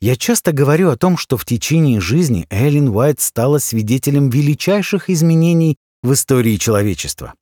Я 0.01 0.15
часто 0.15 0.53
говорю 0.53 0.89
о 0.91 0.98
том, 0.98 1.17
что 1.17 1.36
в 1.36 1.45
течение 1.45 2.00
жизни 2.00 2.45
Эллен 2.50 2.89
Уайт 2.89 3.19
стала 3.19 3.57
свидетелем 3.57 4.29
величайших 4.29 5.09
изменений 5.09 5.77
в 6.03 6.13
истории 6.13 6.55
человечества. 6.55 7.33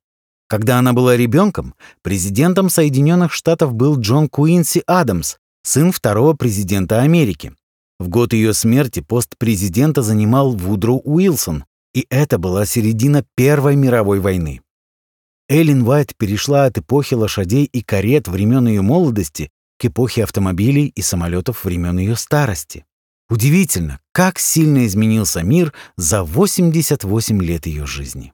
Когда 0.48 0.78
она 0.78 0.94
была 0.94 1.14
ребенком, 1.16 1.74
президентом 2.02 2.70
Соединенных 2.70 3.32
Штатов 3.32 3.74
был 3.74 4.00
Джон 4.00 4.28
Куинси 4.28 4.82
Адамс, 4.86 5.36
сын 5.62 5.92
второго 5.92 6.32
президента 6.32 7.02
Америки. 7.02 7.52
В 7.98 8.08
год 8.08 8.32
ее 8.32 8.54
смерти 8.54 9.00
пост 9.00 9.36
президента 9.36 10.02
занимал 10.02 10.52
Вудро 10.52 10.92
Уилсон, 10.92 11.64
и 11.94 12.06
это 12.08 12.38
была 12.38 12.64
середина 12.64 13.24
Первой 13.34 13.76
мировой 13.76 14.20
войны. 14.20 14.62
Эллен 15.50 15.82
Уайт 15.86 16.16
перешла 16.16 16.64
от 16.64 16.78
эпохи 16.78 17.14
лошадей 17.14 17.64
и 17.64 17.82
карет 17.82 18.26
времен 18.28 18.68
ее 18.68 18.82
молодости 18.82 19.50
к 19.78 19.84
эпохе 19.84 20.24
автомобилей 20.24 20.86
и 20.94 21.02
самолетов 21.02 21.64
времен 21.64 21.98
ее 21.98 22.16
старости. 22.16 22.86
Удивительно, 23.28 24.00
как 24.12 24.38
сильно 24.38 24.86
изменился 24.86 25.42
мир 25.42 25.74
за 25.96 26.24
88 26.24 27.42
лет 27.42 27.66
ее 27.66 27.86
жизни. 27.86 28.32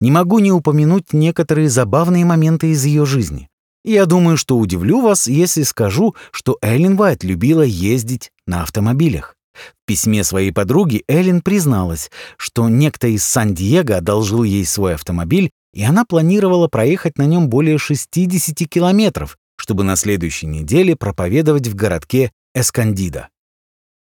Не 0.00 0.10
могу 0.10 0.38
не 0.38 0.52
упомянуть 0.52 1.12
некоторые 1.12 1.68
забавные 1.68 2.24
моменты 2.24 2.70
из 2.70 2.84
ее 2.84 3.04
жизни. 3.04 3.48
Я 3.84 4.06
думаю, 4.06 4.36
что 4.36 4.58
удивлю 4.58 5.00
вас, 5.00 5.26
если 5.26 5.62
скажу, 5.62 6.14
что 6.30 6.58
Эллен 6.62 6.98
Уайт 6.98 7.24
любила 7.24 7.62
ездить 7.62 8.30
на 8.46 8.62
автомобилях. 8.62 9.34
В 9.54 9.86
письме 9.86 10.22
своей 10.24 10.52
подруги 10.52 11.04
Эллен 11.08 11.40
призналась, 11.40 12.10
что 12.36 12.68
некто 12.68 13.08
из 13.08 13.24
Сан-Диего 13.24 13.96
одолжил 13.96 14.44
ей 14.44 14.64
свой 14.64 14.94
автомобиль, 14.94 15.50
и 15.72 15.82
она 15.82 16.04
планировала 16.04 16.68
проехать 16.68 17.18
на 17.18 17.26
нем 17.26 17.48
более 17.48 17.78
60 17.78 18.68
километров, 18.68 19.36
чтобы 19.56 19.84
на 19.84 19.96
следующей 19.96 20.46
неделе 20.46 20.96
проповедовать 20.96 21.66
в 21.66 21.74
городке 21.74 22.30
Эскандида. 22.54 23.28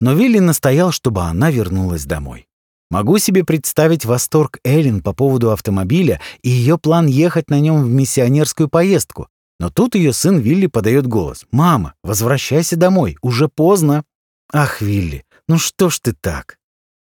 Но 0.00 0.12
Вилли 0.12 0.38
настоял, 0.38 0.92
чтобы 0.92 1.22
она 1.22 1.50
вернулась 1.50 2.04
домой. 2.04 2.45
Могу 2.90 3.18
себе 3.18 3.44
представить 3.44 4.04
восторг 4.04 4.58
Эллен 4.64 5.02
по 5.02 5.12
поводу 5.12 5.50
автомобиля 5.50 6.20
и 6.42 6.50
ее 6.50 6.78
план 6.78 7.06
ехать 7.06 7.50
на 7.50 7.58
нем 7.58 7.82
в 7.82 7.88
миссионерскую 7.88 8.68
поездку. 8.68 9.28
Но 9.58 9.70
тут 9.70 9.94
ее 9.94 10.12
сын 10.12 10.38
Вилли 10.38 10.66
подает 10.66 11.06
голос. 11.06 11.44
«Мама, 11.50 11.94
возвращайся 12.04 12.76
домой, 12.76 13.16
уже 13.22 13.48
поздно». 13.48 14.04
«Ах, 14.52 14.80
Вилли, 14.80 15.24
ну 15.48 15.58
что 15.58 15.90
ж 15.90 15.98
ты 16.00 16.12
так?» 16.12 16.58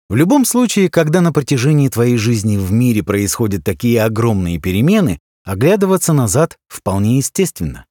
В 0.10 0.16
любом 0.16 0.44
случае, 0.46 0.90
когда 0.90 1.22
на 1.22 1.32
протяжении 1.32 1.88
твоей 1.88 2.18
жизни 2.18 2.58
в 2.58 2.72
мире 2.72 3.04
происходят 3.04 3.64
такие 3.64 4.04
огромные 4.04 4.60
перемены, 4.60 5.20
оглядываться 5.44 6.14
назад 6.14 6.58
вполне 6.68 7.18
естественно. 7.18 7.86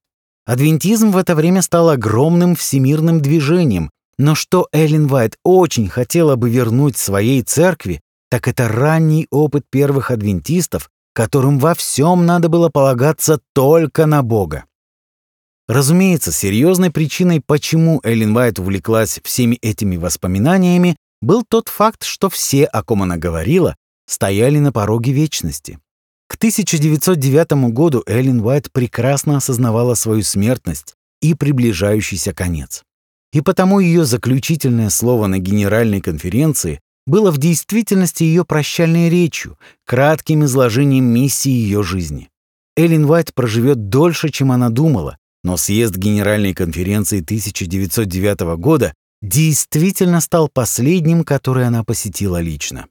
Адвентизм 0.44 1.10
в 1.10 1.16
это 1.16 1.36
время 1.36 1.62
стал 1.62 1.90
огромным 1.90 2.56
всемирным 2.56 3.20
движением, 3.20 3.90
но 4.18 4.34
что 4.34 4.68
Эллен 4.72 5.06
Вайт 5.06 5.36
очень 5.44 5.88
хотела 5.88 6.36
бы 6.36 6.50
вернуть 6.50 6.96
своей 6.96 7.42
церкви, 7.42 8.00
так 8.30 8.48
это 8.48 8.68
ранний 8.68 9.28
опыт 9.30 9.64
первых 9.70 10.10
адвентистов, 10.10 10.90
которым 11.14 11.58
во 11.58 11.74
всем 11.74 12.26
надо 12.26 12.48
было 12.48 12.68
полагаться 12.68 13.40
только 13.54 14.06
на 14.06 14.22
Бога. 14.22 14.64
Разумеется, 15.68 16.32
серьезной 16.32 16.90
причиной, 16.90 17.42
почему 17.44 18.00
Эллен 18.02 18.34
Вайт 18.34 18.58
увлеклась 18.58 19.20
всеми 19.22 19.56
этими 19.56 19.96
воспоминаниями, 19.96 20.96
был 21.20 21.44
тот 21.48 21.68
факт, 21.68 22.04
что 22.04 22.28
все, 22.28 22.64
о 22.64 22.82
ком 22.82 23.02
она 23.02 23.16
говорила, 23.16 23.76
стояли 24.06 24.58
на 24.58 24.72
пороге 24.72 25.12
вечности. 25.12 25.78
К 26.26 26.36
1909 26.36 27.72
году 27.72 28.02
Эллен 28.06 28.40
Уайт 28.40 28.70
прекрасно 28.72 29.36
осознавала 29.36 29.94
свою 29.94 30.22
смертность 30.22 30.94
и 31.20 31.34
приближающийся 31.34 32.32
конец 32.32 32.82
и 33.32 33.40
потому 33.40 33.80
ее 33.80 34.04
заключительное 34.04 34.90
слово 34.90 35.26
на 35.26 35.38
Генеральной 35.38 36.00
конференции 36.00 36.80
было 37.06 37.30
в 37.30 37.38
действительности 37.38 38.22
ее 38.22 38.44
прощальной 38.44 39.08
речью, 39.08 39.58
кратким 39.86 40.44
изложением 40.44 41.04
миссии 41.04 41.50
ее 41.50 41.82
жизни. 41.82 42.28
Эллен 42.76 43.06
Уайт 43.06 43.34
проживет 43.34 43.88
дольше, 43.88 44.28
чем 44.28 44.52
она 44.52 44.68
думала, 44.68 45.16
но 45.42 45.56
съезд 45.56 45.96
Генеральной 45.96 46.54
конференции 46.54 47.20
1909 47.20 48.58
года 48.58 48.92
действительно 49.22 50.20
стал 50.20 50.48
последним, 50.48 51.24
который 51.24 51.66
она 51.66 51.82
посетила 51.82 52.40
лично. 52.40 52.86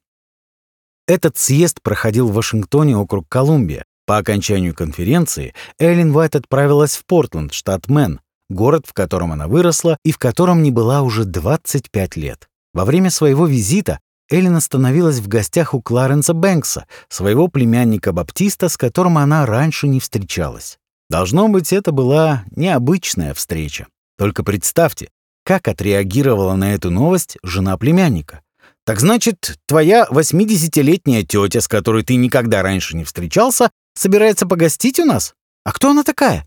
Этот 1.08 1.38
съезд 1.38 1.82
проходил 1.82 2.28
в 2.28 2.34
Вашингтоне, 2.34 2.98
округ 2.98 3.30
Колумбия. 3.30 3.86
По 4.06 4.18
окончанию 4.18 4.74
конференции 4.74 5.54
Эллен 5.80 6.16
Уайт 6.16 6.36
отправилась 6.36 6.96
в 6.96 7.06
Портленд, 7.06 7.54
штат 7.54 7.88
Мэн, 7.88 8.20
город, 8.50 8.86
в 8.88 8.94
котором 8.94 9.32
она 9.32 9.48
выросла 9.48 9.98
и 10.04 10.12
в 10.12 10.18
котором 10.18 10.64
не 10.64 10.72
была 10.72 11.02
уже 11.02 11.26
25 11.26 12.16
лет. 12.16 12.50
Во 12.74 12.86
время 12.86 13.10
своего 13.10 13.46
визита 13.46 14.00
Эллен 14.30 14.56
остановилась 14.56 15.20
в 15.20 15.28
гостях 15.28 15.74
у 15.74 15.82
Кларенса 15.82 16.34
Бэнкса, 16.34 16.86
своего 17.10 17.48
племянника 17.48 18.12
Баптиста, 18.12 18.68
с 18.70 18.78
которым 18.78 19.18
она 19.18 19.46
раньше 19.46 19.88
не 19.88 20.00
встречалась. 20.00 20.78
Должно 21.10 21.48
быть, 21.48 21.72
это 21.72 21.92
была 21.92 22.44
необычная 22.52 23.34
встреча. 23.34 23.88
Только 24.18 24.44
представьте, 24.44 25.10
как 25.46 25.70
отреагировала 25.70 26.56
на 26.56 26.74
эту 26.74 26.92
новость 26.92 27.38
жена 27.44 27.78
племянника. 27.78 28.42
«Так 28.86 29.00
значит, 29.00 29.58
твоя 29.66 30.06
80-летняя 30.10 31.24
тетя, 31.24 31.62
с 31.62 31.68
которой 31.68 32.04
ты 32.04 32.16
никогда 32.16 32.62
раньше 32.62 32.96
не 32.96 33.04
встречался, 33.04 33.70
собирается 33.96 34.46
погостить 34.46 35.00
у 35.00 35.06
нас? 35.06 35.34
А 35.64 35.72
кто 35.72 35.92
она 35.92 36.04
такая? 36.04 36.47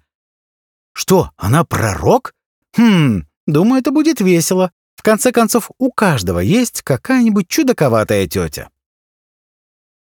Что, 0.92 1.30
она 1.36 1.64
пророк? 1.64 2.34
Хм, 2.76 3.24
думаю, 3.46 3.80
это 3.80 3.90
будет 3.90 4.20
весело. 4.20 4.72
В 4.96 5.02
конце 5.02 5.32
концов, 5.32 5.70
у 5.78 5.90
каждого 5.90 6.40
есть 6.40 6.82
какая-нибудь 6.82 7.48
чудаковатая 7.48 8.26
тетя. 8.26 8.68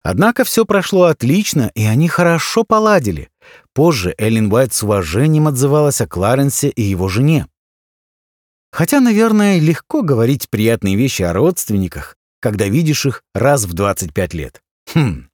Однако 0.02 0.44
все 0.44 0.64
прошло 0.64 1.04
отлично, 1.04 1.70
и 1.74 1.84
они 1.84 2.08
хорошо 2.08 2.64
поладили. 2.64 3.30
Позже 3.74 4.14
Эллен 4.18 4.50
Уайт 4.52 4.72
с 4.72 4.82
уважением 4.82 5.46
отзывалась 5.46 6.00
о 6.00 6.06
Кларенсе 6.06 6.70
и 6.70 6.82
его 6.82 7.08
жене. 7.08 7.46
Хотя, 8.72 9.00
наверное, 9.00 9.58
легко 9.58 10.02
говорить 10.02 10.48
приятные 10.48 10.96
вещи 10.96 11.22
о 11.22 11.32
родственниках, 11.32 12.16
когда 12.40 12.66
видишь 12.66 13.04
их 13.04 13.22
раз 13.34 13.64
в 13.64 13.74
25 13.74 14.34
лет. 14.34 14.62
Хм. 14.94 15.28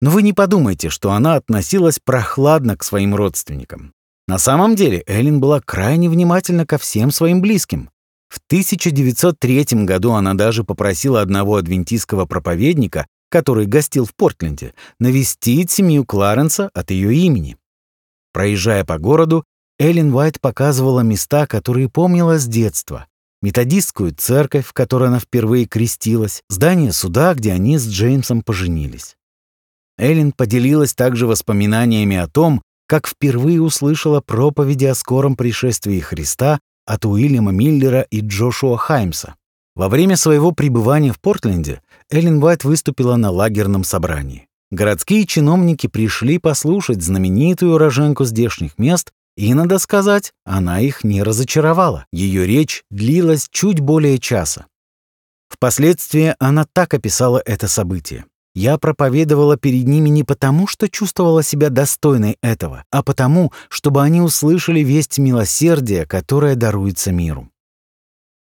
Но 0.00 0.10
вы 0.10 0.22
не 0.22 0.32
подумайте, 0.32 0.90
что 0.90 1.12
она 1.12 1.36
относилась 1.36 1.98
прохладно 1.98 2.76
к 2.76 2.84
своим 2.84 3.14
родственникам. 3.14 3.92
На 4.28 4.36
самом 4.36 4.76
деле 4.76 5.02
Эллен 5.06 5.40
была 5.40 5.62
крайне 5.62 6.10
внимательна 6.10 6.66
ко 6.66 6.76
всем 6.76 7.10
своим 7.10 7.40
близким. 7.40 7.90
В 8.28 8.38
1903 8.46 9.84
году 9.86 10.12
она 10.12 10.34
даже 10.34 10.64
попросила 10.64 11.22
одного 11.22 11.56
адвентистского 11.56 12.26
проповедника, 12.26 13.06
который 13.30 13.64
гостил 13.64 14.04
в 14.04 14.14
Портленде, 14.14 14.74
навестить 15.00 15.70
семью 15.70 16.04
Кларенса 16.04 16.68
от 16.74 16.90
ее 16.90 17.14
имени. 17.14 17.56
Проезжая 18.34 18.84
по 18.84 18.98
городу, 18.98 19.44
Эллен 19.78 20.12
Уайт 20.12 20.42
показывала 20.42 21.00
места, 21.00 21.46
которые 21.46 21.88
помнила 21.88 22.38
с 22.38 22.46
детства. 22.46 23.06
методистскую 23.40 24.14
церковь, 24.14 24.66
в 24.66 24.72
которой 24.74 25.08
она 25.08 25.20
впервые 25.20 25.64
крестилась, 25.64 26.42
здание 26.50 26.92
суда, 26.92 27.32
где 27.34 27.52
они 27.52 27.78
с 27.78 27.88
Джеймсом 27.88 28.42
поженились. 28.42 29.16
Эллен 29.96 30.32
поделилась 30.32 30.92
также 30.92 31.26
воспоминаниями 31.26 32.16
о 32.16 32.26
том, 32.26 32.62
как 32.88 33.06
впервые 33.06 33.60
услышала 33.62 34.20
проповеди 34.20 34.86
о 34.86 34.94
скором 34.94 35.36
пришествии 35.36 36.00
Христа 36.00 36.58
от 36.86 37.04
Уильяма 37.04 37.52
Миллера 37.52 38.00
и 38.00 38.20
Джошуа 38.20 38.78
Хаймса. 38.78 39.34
Во 39.76 39.88
время 39.88 40.16
своего 40.16 40.52
пребывания 40.52 41.12
в 41.12 41.20
Портленде 41.20 41.82
Эллен 42.10 42.42
Уайт 42.42 42.64
выступила 42.64 43.16
на 43.16 43.30
лагерном 43.30 43.84
собрании. 43.84 44.48
Городские 44.70 45.26
чиновники 45.26 45.86
пришли 45.86 46.38
послушать 46.38 47.02
знаменитую 47.02 47.74
уроженку 47.74 48.24
здешних 48.24 48.78
мест, 48.78 49.12
и, 49.36 49.52
надо 49.54 49.78
сказать, 49.78 50.32
она 50.44 50.80
их 50.80 51.04
не 51.04 51.22
разочаровала. 51.22 52.06
Ее 52.12 52.46
речь 52.46 52.82
длилась 52.90 53.48
чуть 53.50 53.80
более 53.80 54.18
часа. 54.18 54.66
Впоследствии 55.48 56.34
она 56.38 56.66
так 56.72 56.94
описала 56.94 57.40
это 57.44 57.68
событие. 57.68 58.24
Я 58.58 58.76
проповедовала 58.76 59.56
перед 59.56 59.86
ними 59.86 60.08
не 60.08 60.24
потому, 60.24 60.66
что 60.66 60.88
чувствовала 60.88 61.44
себя 61.44 61.70
достойной 61.70 62.38
этого, 62.42 62.82
а 62.90 63.04
потому, 63.04 63.52
чтобы 63.68 64.02
они 64.02 64.20
услышали 64.20 64.80
весть 64.80 65.20
милосердия, 65.20 66.04
которая 66.06 66.56
даруется 66.56 67.12
миру. 67.12 67.48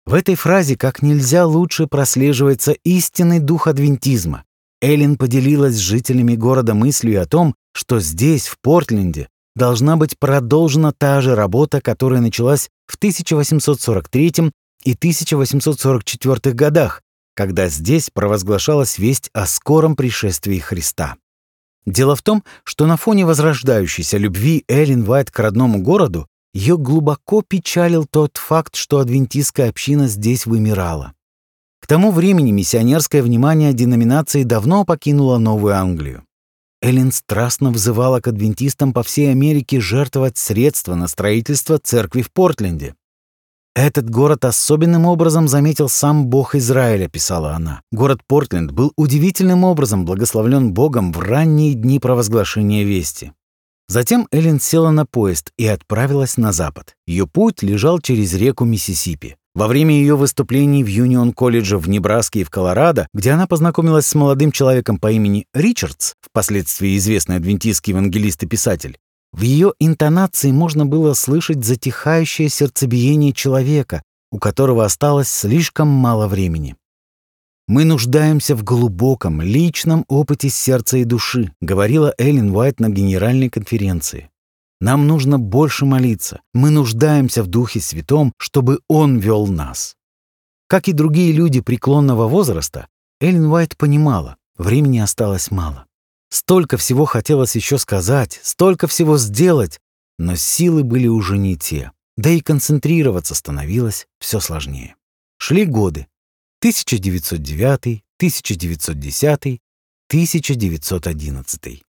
В 0.05 0.13
этой 0.13 0.35
фразе 0.35 0.77
как 0.77 1.01
нельзя 1.01 1.47
лучше 1.47 1.87
прослеживается 1.87 2.73
истинный 2.85 3.39
дух 3.39 3.67
адвентизма. 3.67 4.45
Эллен 4.83 5.17
поделилась 5.17 5.77
с 5.77 5.79
жителями 5.79 6.35
города 6.35 6.75
мыслью 6.75 7.23
о 7.23 7.25
том, 7.25 7.55
что 7.73 7.99
здесь, 7.99 8.47
в 8.47 8.59
Портленде, 8.61 9.29
должна 9.57 9.97
быть 9.97 10.19
продолжена 10.19 10.93
та 10.93 11.23
же 11.23 11.35
работа, 11.35 11.81
которая 11.81 12.21
началась 12.21 12.69
в 12.87 12.97
1843 12.97 14.53
и 14.85 14.93
1844 14.93 16.55
годах, 16.55 17.01
когда 17.35 17.69
здесь 17.69 18.11
провозглашалась 18.11 18.99
весть 18.99 19.31
о 19.33 19.47
скором 19.47 19.97
пришествии 19.97 20.59
Христа. 20.59 21.17
Дело 21.87 22.17
в 22.17 22.23
том, 22.23 22.43
что 22.65 22.87
на 22.87 22.97
фоне 22.97 23.27
возрождающейся 23.27 24.17
любви 24.17 24.65
Эллен 24.69 25.05
Вайт 25.05 25.31
к 25.31 25.39
родному 25.39 25.81
городу 25.83 26.27
ее 26.55 26.79
глубоко 26.79 27.43
печалил 27.43 28.07
тот 28.07 28.37
факт, 28.37 28.77
что 28.77 29.01
адвентистская 29.01 29.69
община 29.69 30.07
здесь 30.07 30.47
вымирала. 30.47 31.13
К 31.81 31.87
тому 31.87 32.13
времени 32.13 32.53
миссионерское 32.53 33.23
внимание 33.23 33.75
деноминации 33.75 34.45
давно 34.45 34.85
покинуло 34.85 35.37
Новую 35.37 35.75
Англию. 35.75 36.25
Эллен 36.81 37.13
страстно 37.13 37.71
взывала 37.71 38.21
к 38.21 38.29
адвентистам 38.29 38.93
по 38.93 39.03
всей 39.03 39.31
Америке 39.31 39.81
жертвовать 39.81 40.39
средства 40.39 40.95
на 40.95 41.09
строительство 41.09 41.79
церкви 41.79 42.23
в 42.23 42.31
Портленде. 42.31 42.95
«Этот 43.75 44.09
город 44.09 44.45
особенным 44.45 45.05
образом 45.05 45.49
заметил 45.49 45.89
сам 45.89 46.27
Бог 46.27 46.55
Израиля»,— 46.55 47.09
писала 47.13 47.55
она. 47.55 47.83
«Город 47.91 48.21
Портленд 48.25 48.71
был 48.71 48.93
удивительным 48.97 49.65
образом 49.65 50.05
благословлен 50.05 50.73
Богом 50.73 51.13
в 51.13 51.19
ранние 51.19 51.75
дни 51.75 51.99
провозглашения 51.99 52.85
вести». 52.85 53.33
Затем 53.89 54.29
Эллен 54.31 54.61
села 54.61 54.91
на 54.91 55.05
поезд 55.05 55.51
и 55.59 55.67
отправилась 55.67 56.37
на 56.37 56.53
запад. 56.53 56.95
Ее 57.07 57.27
путь 57.27 57.63
лежал 57.63 57.99
через 57.99 58.33
реку 58.35 58.65
Миссисипи. 58.65 59.37
Во 59.55 59.69
время 59.69 59.95
ее 59.95 60.17
выступлений 60.17 60.83
в 60.83 60.89
Юнион-колледже 60.89 61.79
в 61.79 61.89
Небраске 61.89 62.41
и 62.41 62.45
в 62.45 62.51
Колорадо, 62.51 63.07
где 63.15 63.31
она 63.31 63.47
познакомилась 63.47 64.07
с 64.07 64.15
молодым 64.15 64.51
человеком 64.51 64.99
по 64.99 65.13
имени 65.13 65.47
Ричардс, 65.55 66.15
впоследствии 66.21 66.97
известный 66.97 67.37
адвентистский 67.37 67.93
евангелист 67.93 68.43
и 68.43 68.47
писатель, 68.47 68.99
в 69.35 69.41
ее 69.41 69.73
интонации 69.81 70.53
можно 70.53 70.87
было 70.87 71.13
слышать 71.13 71.65
затихающее 71.65 72.49
сердцебиение 72.49 73.33
человека, 73.33 74.05
у 74.31 74.39
которого 74.39 74.85
осталось 74.85 75.29
слишком 75.29 75.89
мало 75.89 76.29
времени. 76.29 76.77
«Мы 77.67 77.85
нуждаемся 77.85 78.55
в 78.55 78.63
глубоком, 78.63 79.43
личном 79.43 80.05
опыте 80.07 80.51
сердца 80.51 80.99
и 80.99 81.05
души», 81.05 81.53
говорила 81.61 82.15
Эллен 82.17 82.55
Уайт 82.55 82.79
на 82.79 82.91
генеральной 82.91 83.51
конференции. 83.51 84.31
«Нам 84.81 85.09
нужно 85.09 85.41
больше 85.41 85.85
молиться. 85.85 86.41
Мы 86.53 86.71
нуждаемся 86.71 87.43
в 87.43 87.49
Духе 87.49 87.81
Святом, 87.81 88.33
чтобы 88.39 88.81
Он 88.87 89.19
вел 89.19 89.49
нас». 89.49 89.97
Как 90.69 90.87
и 90.87 90.93
другие 90.93 91.33
люди 91.33 91.61
преклонного 91.61 92.29
возраста, 92.29 92.87
Эллен 93.21 93.47
Уайт 93.47 93.77
понимала, 93.77 94.37
времени 94.57 95.01
осталось 95.01 95.51
мало. 95.51 95.87
Столько 96.35 96.79
всего 96.79 97.05
хотелось 97.05 97.55
еще 97.55 97.79
сказать, 97.79 98.41
столько 98.43 98.89
всего 98.89 99.19
сделать, 99.19 99.79
но 100.19 100.35
силы 100.35 100.83
были 100.83 101.07
уже 101.07 101.39
не 101.39 101.57
те, 101.57 101.93
да 102.17 102.29
и 102.29 102.41
концентрироваться 102.41 103.37
становилось 103.37 104.09
все 104.19 104.41
сложнее. 104.41 104.97
Шли 105.39 105.65
годы. 105.65 106.09
1909, 106.59 108.03
1910, 108.19 109.61
1911. 110.09 111.83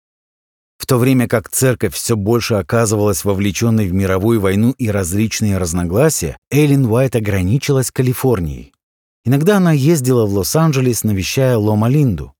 В 0.76 0.86
то 0.86 0.98
время 0.98 1.26
как 1.26 1.48
церковь 1.48 1.94
все 1.94 2.14
больше 2.14 2.56
оказывалась 2.56 3.24
вовлеченной 3.24 3.88
в 3.88 3.94
мировую 3.94 4.42
войну 4.42 4.72
и 4.76 4.90
различные 4.90 5.56
разногласия, 5.56 6.36
Эллен 6.50 6.84
Уайт 6.84 7.16
ограничилась 7.16 7.90
Калифорнией. 7.90 8.74
Иногда 9.24 9.56
она 9.56 9.72
ездила 9.72 10.26
в 10.26 10.34
Лос-Анджелес, 10.34 11.02
навещая 11.02 11.56
Лома 11.56 11.88
Линду. 11.88 12.34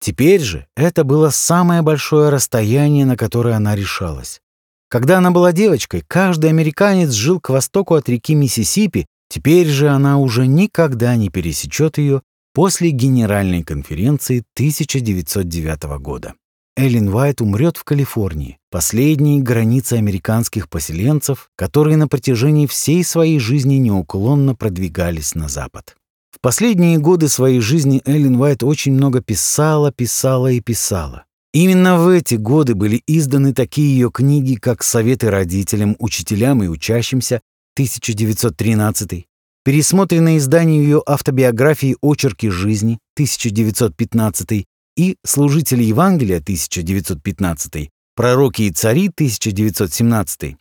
Теперь 0.00 0.40
же 0.40 0.66
это 0.76 1.04
было 1.04 1.30
самое 1.30 1.82
большое 1.82 2.30
расстояние, 2.30 3.04
на 3.04 3.16
которое 3.16 3.54
она 3.56 3.74
решалась. 3.74 4.40
Когда 4.88 5.18
она 5.18 5.30
была 5.30 5.52
девочкой, 5.52 6.02
каждый 6.06 6.50
американец 6.50 7.10
жил 7.10 7.40
к 7.40 7.50
востоку 7.50 7.94
от 7.94 8.08
реки 8.08 8.34
Миссисипи, 8.34 9.06
теперь 9.28 9.66
же 9.66 9.88
она 9.88 10.18
уже 10.18 10.46
никогда 10.46 11.14
не 11.16 11.28
пересечет 11.28 11.98
ее 11.98 12.22
после 12.54 12.90
Генеральной 12.90 13.62
конференции 13.62 14.44
1909 14.54 16.00
года. 16.00 16.34
Эллен 16.78 17.08
Уайт 17.08 17.40
умрет 17.40 17.76
в 17.76 17.82
Калифорнии, 17.82 18.56
последней 18.70 19.42
границе 19.42 19.94
американских 19.94 20.70
поселенцев, 20.70 21.50
которые 21.56 21.96
на 21.96 22.06
протяжении 22.06 22.66
всей 22.66 23.02
своей 23.02 23.40
жизни 23.40 23.74
неуклонно 23.74 24.54
продвигались 24.54 25.34
на 25.34 25.48
запад. 25.48 25.97
В 26.30 26.40
последние 26.40 26.98
годы 26.98 27.28
своей 27.28 27.60
жизни 27.60 28.02
Эллен 28.04 28.36
Уайт 28.36 28.62
очень 28.62 28.92
много 28.92 29.20
писала, 29.20 29.90
писала 29.90 30.52
и 30.52 30.60
писала. 30.60 31.24
Именно 31.52 31.98
в 31.98 32.08
эти 32.08 32.34
годы 32.34 32.74
были 32.74 33.02
изданы 33.06 33.54
такие 33.54 33.90
ее 33.90 34.10
книги, 34.10 34.54
как 34.54 34.82
«Советы 34.82 35.30
родителям, 35.30 35.96
учителям 35.98 36.62
и 36.62 36.68
учащимся» 36.68 37.40
1913, 37.74 39.26
пересмотренное 39.64 40.36
издание 40.36 40.82
ее 40.82 41.02
автобиографии 41.06 41.96
«Очерки 42.02 42.50
жизни» 42.50 42.98
1915 43.14 44.66
и 44.96 45.16
«Служители 45.24 45.82
Евангелия» 45.82 46.38
1915, 46.38 47.90
«Пророки 48.14 48.62
и 48.62 48.70
цари» 48.70 49.08
1917, 49.08 50.56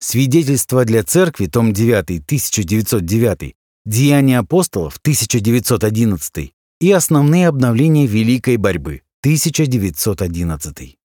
«Свидетельства 0.00 0.84
для 0.84 1.04
церкви», 1.04 1.46
том 1.46 1.72
9, 1.72 2.20
1909, 2.20 3.54
Деяния 3.86 4.38
апостолов 4.38 4.96
1911 4.96 6.54
и 6.80 6.90
основные 6.90 7.48
обновления 7.48 8.06
Великой 8.06 8.56
борьбы 8.56 9.02
1911. 9.20 10.98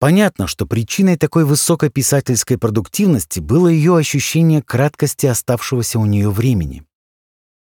Понятно, 0.00 0.48
что 0.48 0.66
причиной 0.66 1.16
такой 1.16 1.44
высокой 1.44 1.90
писательской 1.90 2.58
продуктивности 2.58 3.38
было 3.38 3.68
ее 3.68 3.96
ощущение 3.96 4.60
краткости 4.60 5.26
оставшегося 5.26 6.00
у 6.00 6.04
нее 6.04 6.30
времени. 6.30 6.84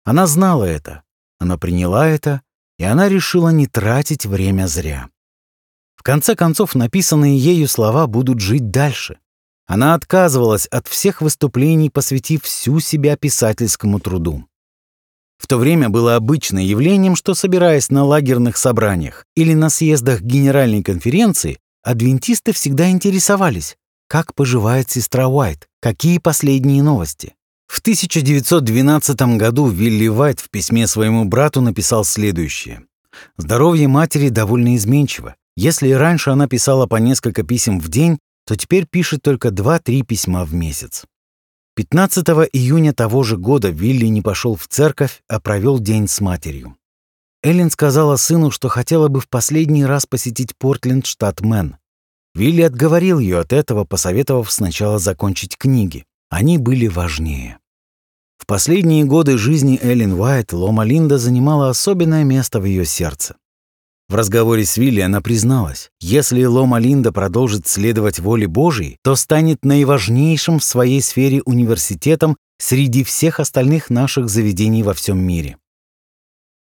Она 0.05 0.25
знала 0.25 0.63
это, 0.63 1.03
она 1.37 1.59
приняла 1.59 2.07
это, 2.07 2.41
и 2.79 2.83
она 2.83 3.07
решила 3.09 3.49
не 3.49 3.67
тратить 3.67 4.25
время 4.25 4.65
зря. 4.65 5.07
В 5.95 6.01
конце 6.01 6.35
концов, 6.35 6.73
написанные 6.73 7.37
ею 7.37 7.67
слова 7.67 8.07
будут 8.07 8.39
жить 8.39 8.71
дальше. 8.71 9.19
Она 9.67 9.95
отказывалась 9.95 10.67
от 10.67 10.87
всех 10.87 11.21
выступлений, 11.21 11.89
посвятив 11.89 12.43
всю 12.43 12.79
себя 12.79 13.17
писательскому 13.17 13.99
труду. 13.99 14.45
В 15.37 15.47
то 15.47 15.57
время 15.57 15.89
было 15.89 16.15
обычным 16.15 16.63
явлением, 16.63 17.15
что, 17.15 17.33
собираясь 17.33 17.89
на 17.89 18.03
лагерных 18.03 18.57
собраниях 18.57 19.25
или 19.35 19.53
на 19.53 19.69
съездах 19.69 20.21
Генеральной 20.21 20.81
конференции, 20.81 21.59
адвентисты 21.83 22.53
всегда 22.53 22.89
интересовались, 22.89 23.75
как 24.07 24.33
поживает 24.33 24.89
сестра 24.89 25.27
Уайт, 25.27 25.67
какие 25.81 26.19
последние 26.19 26.81
новости. 26.81 27.33
В 27.67 27.79
1912 27.79 29.37
году 29.37 29.67
Вилли 29.67 30.07
Уайт 30.07 30.39
в 30.39 30.49
письме 30.49 30.87
своему 30.87 31.25
брату 31.25 31.61
написал 31.61 32.05
следующее. 32.05 32.83
«Здоровье 33.37 33.87
матери 33.87 34.29
довольно 34.29 34.75
изменчиво. 34.75 35.35
Если 35.57 35.91
раньше 35.91 36.29
она 36.29 36.47
писала 36.47 36.85
по 36.85 36.97
несколько 36.97 37.43
писем 37.43 37.79
в 37.79 37.87
день, 37.87 38.19
то 38.45 38.55
теперь 38.55 38.85
пишет 38.85 39.21
только 39.21 39.49
2-3 39.49 40.03
письма 40.03 40.45
в 40.45 40.53
месяц. 40.53 41.05
15 41.75 42.25
июня 42.53 42.93
того 42.93 43.23
же 43.23 43.37
года 43.37 43.69
Вилли 43.69 44.05
не 44.05 44.21
пошел 44.21 44.55
в 44.55 44.67
церковь, 44.67 45.21
а 45.27 45.39
провел 45.41 45.79
день 45.79 46.07
с 46.07 46.21
матерью. 46.21 46.77
Эллен 47.43 47.69
сказала 47.69 48.15
сыну, 48.15 48.49
что 48.49 48.69
хотела 48.69 49.07
бы 49.07 49.19
в 49.19 49.27
последний 49.27 49.85
раз 49.85 50.05
посетить 50.05 50.55
Портленд, 50.57 51.05
штат 51.05 51.41
Мэн. 51.41 51.77
Вилли 52.33 52.61
отговорил 52.61 53.19
ее 53.19 53.39
от 53.39 53.53
этого, 53.53 53.83
посоветовав 53.83 54.51
сначала 54.51 54.99
закончить 54.99 55.57
книги. 55.57 56.05
Они 56.29 56.57
были 56.57 56.87
важнее. 56.87 57.59
В 58.37 58.45
последние 58.45 59.05
годы 59.05 59.37
жизни 59.37 59.79
Эллен 59.81 60.13
Уайт 60.13 60.53
Лома 60.53 60.83
Линда 60.83 61.17
занимала 61.17 61.69
особенное 61.69 62.23
место 62.23 62.59
в 62.59 62.65
ее 62.65 62.85
сердце. 62.85 63.35
В 64.07 64.13
разговоре 64.13 64.65
с 64.65 64.77
Вилли 64.77 65.01
она 65.01 65.19
призналась, 65.19 65.89
если 65.99 66.43
Лома 66.45 66.77
Линда 66.77 67.11
продолжит 67.11 67.67
следовать 67.67 68.19
воле 68.19 68.47
Божьей, 68.47 68.97
то 69.03 69.15
станет 69.15 69.65
наиважнейшим 69.65 70.59
в 70.59 70.63
своей 70.63 71.01
сфере 71.01 71.41
университетом 71.43 72.37
среди 72.59 73.03
всех 73.03 73.39
остальных 73.39 73.89
наших 73.89 74.29
заведений 74.29 74.83
во 74.83 74.93
всем 74.93 75.17
мире. 75.17 75.57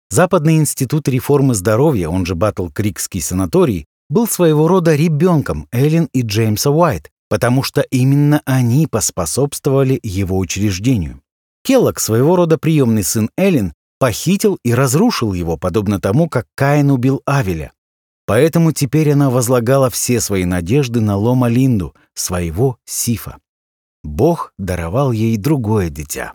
Западный 0.09 0.57
институт 0.57 1.07
реформы 1.07 1.53
здоровья, 1.53 2.09
он 2.09 2.25
же 2.25 2.33
Батл-Крикский 2.33 3.21
санаторий, 3.21 3.85
был 4.09 4.27
своего 4.27 4.67
рода 4.67 4.95
ребенком 4.95 5.67
Эллен 5.71 6.09
и 6.13 6.23
Джеймса 6.23 6.71
Уайт, 6.71 7.11
потому 7.29 7.61
что 7.61 7.81
именно 7.81 8.41
они 8.45 8.87
поспособствовали 8.87 9.99
его 10.01 10.39
учреждению. 10.39 11.21
Келлог, 11.63 11.99
своего 11.99 12.35
рода 12.35 12.57
приемный 12.57 13.03
сын 13.03 13.29
Эллен, 13.37 13.73
похитил 13.99 14.57
и 14.63 14.73
разрушил 14.73 15.33
его, 15.33 15.57
подобно 15.57 15.99
тому, 15.99 16.27
как 16.27 16.47
Каин 16.55 16.89
убил 16.89 17.21
Авеля. 17.25 17.73
Поэтому 18.25 18.71
теперь 18.71 19.11
она 19.11 19.29
возлагала 19.29 19.89
все 19.89 20.19
свои 20.21 20.45
надежды 20.45 21.01
на 21.01 21.17
Лома 21.17 21.49
Линду, 21.49 21.95
своего 22.13 22.77
Сифа. 22.85 23.37
Бог 24.03 24.53
даровал 24.57 25.11
ей 25.11 25.35
другое 25.37 25.89
дитя. 25.89 26.33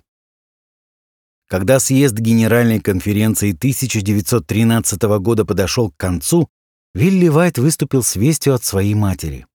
Когда 1.48 1.78
съезд 1.78 2.14
Генеральной 2.14 2.80
конференции 2.80 3.52
1913 3.52 5.02
года 5.20 5.44
подошел 5.44 5.90
к 5.90 5.96
концу, 5.96 6.48
Вилли 6.94 7.28
Вайт 7.28 7.58
выступил 7.58 8.02
с 8.02 8.16
вестью 8.16 8.54
от 8.54 8.64
своей 8.64 8.94
матери. 8.94 9.46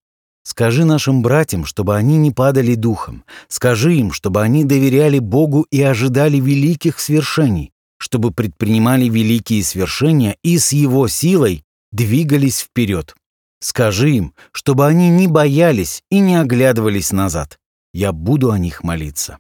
«Скажи 0.44 0.86
нашим 0.86 1.22
братьям, 1.22 1.66
чтобы 1.66 1.96
они 1.96 2.18
не 2.18 2.32
падали 2.32 2.76
духом. 2.76 3.24
Скажи 3.48 3.96
им, 3.96 4.12
чтобы 4.12 4.42
они 4.42 4.64
доверяли 4.64 5.20
Богу 5.20 5.68
и 5.70 5.82
ожидали 5.82 6.38
великих 6.38 7.00
свершений, 7.00 7.72
чтобы 8.00 8.32
предпринимали 8.32 9.08
великие 9.08 9.64
свершения 9.64 10.38
и 10.44 10.58
с 10.58 10.72
Его 10.72 11.08
силой 11.08 11.64
двигались 11.92 12.62
вперед. 12.62 13.16
Скажи 13.62 14.12
им, 14.12 14.34
чтобы 14.52 14.88
они 14.88 15.10
не 15.10 15.28
боялись 15.28 16.02
и 16.10 16.20
не 16.20 16.36
оглядывались 16.36 17.12
назад. 17.12 17.60
Я 17.94 18.12
буду 18.12 18.52
о 18.52 18.58
них 18.58 18.84
молиться». 18.84 19.38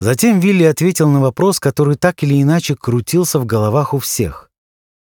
Затем 0.00 0.38
Вилли 0.38 0.62
ответил 0.62 1.08
на 1.08 1.20
вопрос, 1.20 1.58
который 1.58 1.96
так 1.96 2.22
или 2.22 2.40
иначе 2.40 2.76
крутился 2.76 3.40
в 3.40 3.46
головах 3.46 3.94
у 3.94 3.98
всех. 3.98 4.48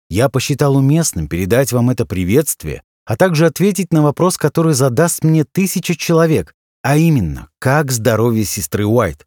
Я 0.09 0.27
посчитал 0.27 0.75
уместным 0.75 1.29
передать 1.29 1.71
вам 1.71 1.91
это 1.91 2.05
приветствие, 2.05 2.83
а 3.05 3.15
также 3.15 3.45
ответить 3.45 3.93
на 3.93 4.01
вопрос, 4.01 4.37
который 4.37 4.73
задаст 4.73 5.23
мне 5.23 5.45
тысяча 5.45 5.95
человек, 5.95 6.53
а 6.81 6.97
именно, 6.97 7.49
как 7.59 7.91
здоровье 7.91 8.43
сестры 8.43 8.85
Уайт. 8.85 9.25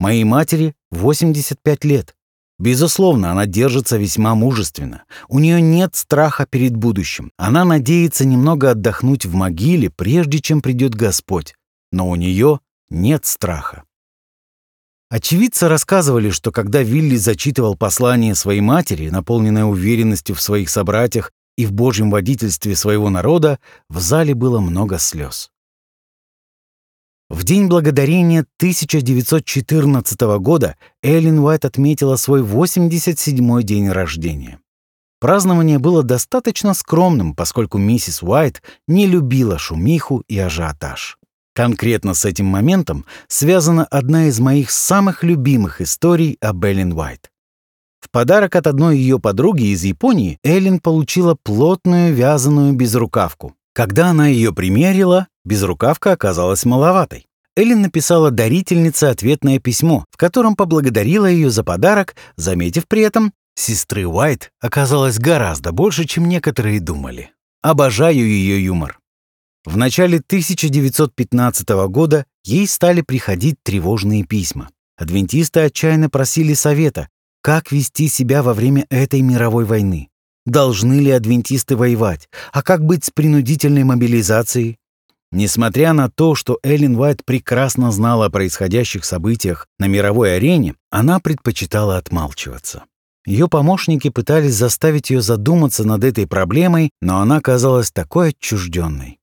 Моей 0.00 0.24
матери 0.24 0.74
85 0.90 1.84
лет. 1.84 2.16
Безусловно, 2.58 3.32
она 3.32 3.46
держится 3.46 3.96
весьма 3.96 4.34
мужественно. 4.34 5.04
У 5.28 5.38
нее 5.38 5.60
нет 5.60 5.96
страха 5.96 6.46
перед 6.46 6.76
будущим. 6.76 7.32
Она 7.36 7.64
надеется 7.64 8.24
немного 8.24 8.70
отдохнуть 8.70 9.26
в 9.26 9.34
могиле, 9.34 9.90
прежде 9.90 10.38
чем 10.38 10.60
придет 10.60 10.94
Господь. 10.94 11.54
Но 11.90 12.08
у 12.08 12.14
нее 12.14 12.60
нет 12.88 13.24
страха. 13.26 13.84
Очевидцы 15.10 15.68
рассказывали, 15.68 16.30
что 16.30 16.52
когда 16.52 16.82
Вилли 16.82 17.16
зачитывал 17.16 17.76
послание 17.76 18.34
своей 18.34 18.62
матери, 18.62 19.10
наполненное 19.10 19.64
уверенностью 19.64 20.34
в 20.34 20.40
своих 20.40 20.70
собратьях 20.70 21.32
и 21.58 21.66
в 21.66 21.72
Божьем 21.72 22.10
водительстве 22.10 22.74
своего 22.76 23.10
народа, 23.10 23.58
в 23.90 23.98
зале 23.98 24.34
было 24.34 24.60
много 24.60 24.98
слез. 24.98 25.50
В 27.32 27.44
День 27.44 27.68
Благодарения 27.68 28.44
1914 28.58 30.20
года 30.38 30.76
Эллен 31.02 31.38
Уайт 31.38 31.64
отметила 31.64 32.16
свой 32.16 32.42
87-й 32.42 33.62
день 33.62 33.88
рождения. 33.88 34.60
Празднование 35.18 35.78
было 35.78 36.02
достаточно 36.02 36.74
скромным, 36.74 37.34
поскольку 37.34 37.78
миссис 37.78 38.22
Уайт 38.22 38.62
не 38.86 39.06
любила 39.06 39.56
шумиху 39.56 40.22
и 40.28 40.38
ажиотаж. 40.38 41.16
Конкретно 41.54 42.12
с 42.12 42.26
этим 42.26 42.44
моментом 42.44 43.06
связана 43.28 43.86
одна 43.86 44.26
из 44.26 44.38
моих 44.38 44.70
самых 44.70 45.24
любимых 45.24 45.80
историй 45.80 46.36
о 46.42 46.52
Эллен 46.66 46.92
Уайт. 46.92 47.30
В 48.00 48.10
подарок 48.10 48.56
от 48.56 48.66
одной 48.66 48.98
ее 48.98 49.18
подруги 49.18 49.72
из 49.72 49.82
Японии 49.84 50.38
Эллен 50.44 50.80
получила 50.80 51.34
плотную 51.42 52.14
вязаную 52.14 52.74
безрукавку. 52.74 53.54
Когда 53.74 54.08
она 54.08 54.28
ее 54.28 54.52
примерила, 54.52 55.28
безрукавка 55.44 56.12
оказалась 56.12 56.64
маловатой. 56.64 57.26
Эллен 57.56 57.82
написала 57.82 58.30
дарительнице 58.30 59.04
ответное 59.04 59.58
письмо, 59.58 60.04
в 60.10 60.16
котором 60.16 60.56
поблагодарила 60.56 61.26
ее 61.26 61.50
за 61.50 61.64
подарок, 61.64 62.16
заметив 62.36 62.86
при 62.88 63.02
этом, 63.02 63.32
сестры 63.54 64.06
Уайт 64.06 64.50
оказалось 64.60 65.18
гораздо 65.18 65.72
больше, 65.72 66.04
чем 66.06 66.28
некоторые 66.28 66.80
думали. 66.80 67.30
Обожаю 67.62 68.26
ее 68.26 68.64
юмор. 68.64 68.98
В 69.64 69.76
начале 69.76 70.18
1915 70.18 71.68
года 71.88 72.24
ей 72.44 72.66
стали 72.66 73.02
приходить 73.02 73.56
тревожные 73.62 74.24
письма. 74.24 74.70
Адвентисты 74.96 75.60
отчаянно 75.60 76.10
просили 76.10 76.54
совета, 76.54 77.08
как 77.42 77.70
вести 77.70 78.08
себя 78.08 78.42
во 78.42 78.54
время 78.54 78.86
этой 78.90 79.20
мировой 79.20 79.64
войны. 79.64 80.08
Должны 80.44 81.00
ли 81.00 81.10
адвентисты 81.10 81.76
воевать? 81.76 82.28
А 82.52 82.62
как 82.62 82.84
быть 82.84 83.04
с 83.04 83.10
принудительной 83.10 83.84
мобилизацией? 83.84 84.78
Несмотря 85.30 85.94
на 85.94 86.10
то, 86.10 86.34
что 86.34 86.58
Эллен 86.62 86.96
Уайт 86.96 87.24
прекрасно 87.24 87.90
знала 87.90 88.26
о 88.26 88.30
происходящих 88.30 89.04
событиях 89.04 89.66
на 89.78 89.86
мировой 89.86 90.36
арене, 90.36 90.74
она 90.90 91.20
предпочитала 91.20 91.96
отмалчиваться. 91.96 92.84
Ее 93.24 93.48
помощники 93.48 94.10
пытались 94.10 94.54
заставить 94.54 95.10
ее 95.10 95.22
задуматься 95.22 95.84
над 95.84 96.04
этой 96.04 96.26
проблемой, 96.26 96.90
но 97.00 97.20
она 97.20 97.40
казалась 97.40 97.92
такой 97.92 98.30
отчужденной. 98.30 99.18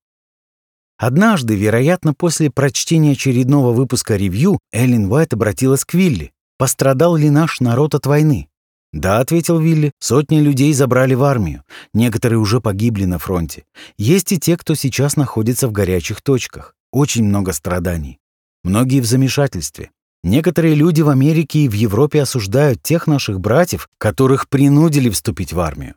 Однажды, 0.98 1.56
вероятно, 1.56 2.14
после 2.14 2.50
прочтения 2.50 3.12
очередного 3.12 3.72
выпуска 3.72 4.16
ревью, 4.16 4.60
Эллен 4.72 5.12
Уайт 5.12 5.34
обратилась 5.34 5.86
к 5.86 5.94
Вилли. 5.94 6.32
«Пострадал 6.58 7.16
ли 7.16 7.30
наш 7.30 7.60
народ 7.60 7.96
от 7.96 8.06
войны?» 8.06 8.50
«Да»,— 8.92 9.20
ответил 9.20 9.60
Вилли,— 9.60 9.92
«сотни 10.00 10.40
людей 10.40 10.74
забрали 10.74 11.14
в 11.14 11.24
армию. 11.24 11.64
Некоторые 11.94 12.40
уже 12.40 12.60
погибли 12.60 13.06
на 13.06 13.20
фронте. 13.20 13.66
Есть 13.98 14.32
и 14.32 14.40
те, 14.40 14.58
кто 14.58 14.76
сейчас 14.76 15.16
находится 15.16 15.68
в 15.68 15.72
горячих 15.72 16.22
точках. 16.22 16.76
Очень 16.92 17.26
много 17.26 17.54
страданий. 17.54 18.20
Многие 18.64 19.02
в 19.02 19.06
замешательстве. 19.06 19.92
Некоторые 20.24 20.76
люди 20.76 21.02
в 21.02 21.10
Америке 21.10 21.60
и 21.60 21.70
в 21.70 21.74
Европе 21.74 22.22
осуждают 22.22 22.84
тех 22.84 23.08
наших 23.08 23.40
братьев, 23.40 23.88
которых 23.98 24.50
принудили 24.50 25.10
вступить 25.10 25.54
в 25.54 25.60
армию. 25.60 25.96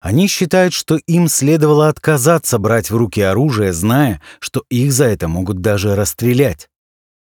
Они 0.00 0.26
считают, 0.26 0.72
что 0.72 0.96
им 0.96 1.28
следовало 1.28 1.88
отказаться 1.88 2.58
брать 2.58 2.90
в 2.90 2.96
руки 2.96 3.20
оружие, 3.20 3.72
зная, 3.72 4.20
что 4.40 4.64
их 4.68 4.92
за 4.92 5.04
это 5.04 5.28
могут 5.28 5.60
даже 5.60 5.94
расстрелять. 5.94 6.68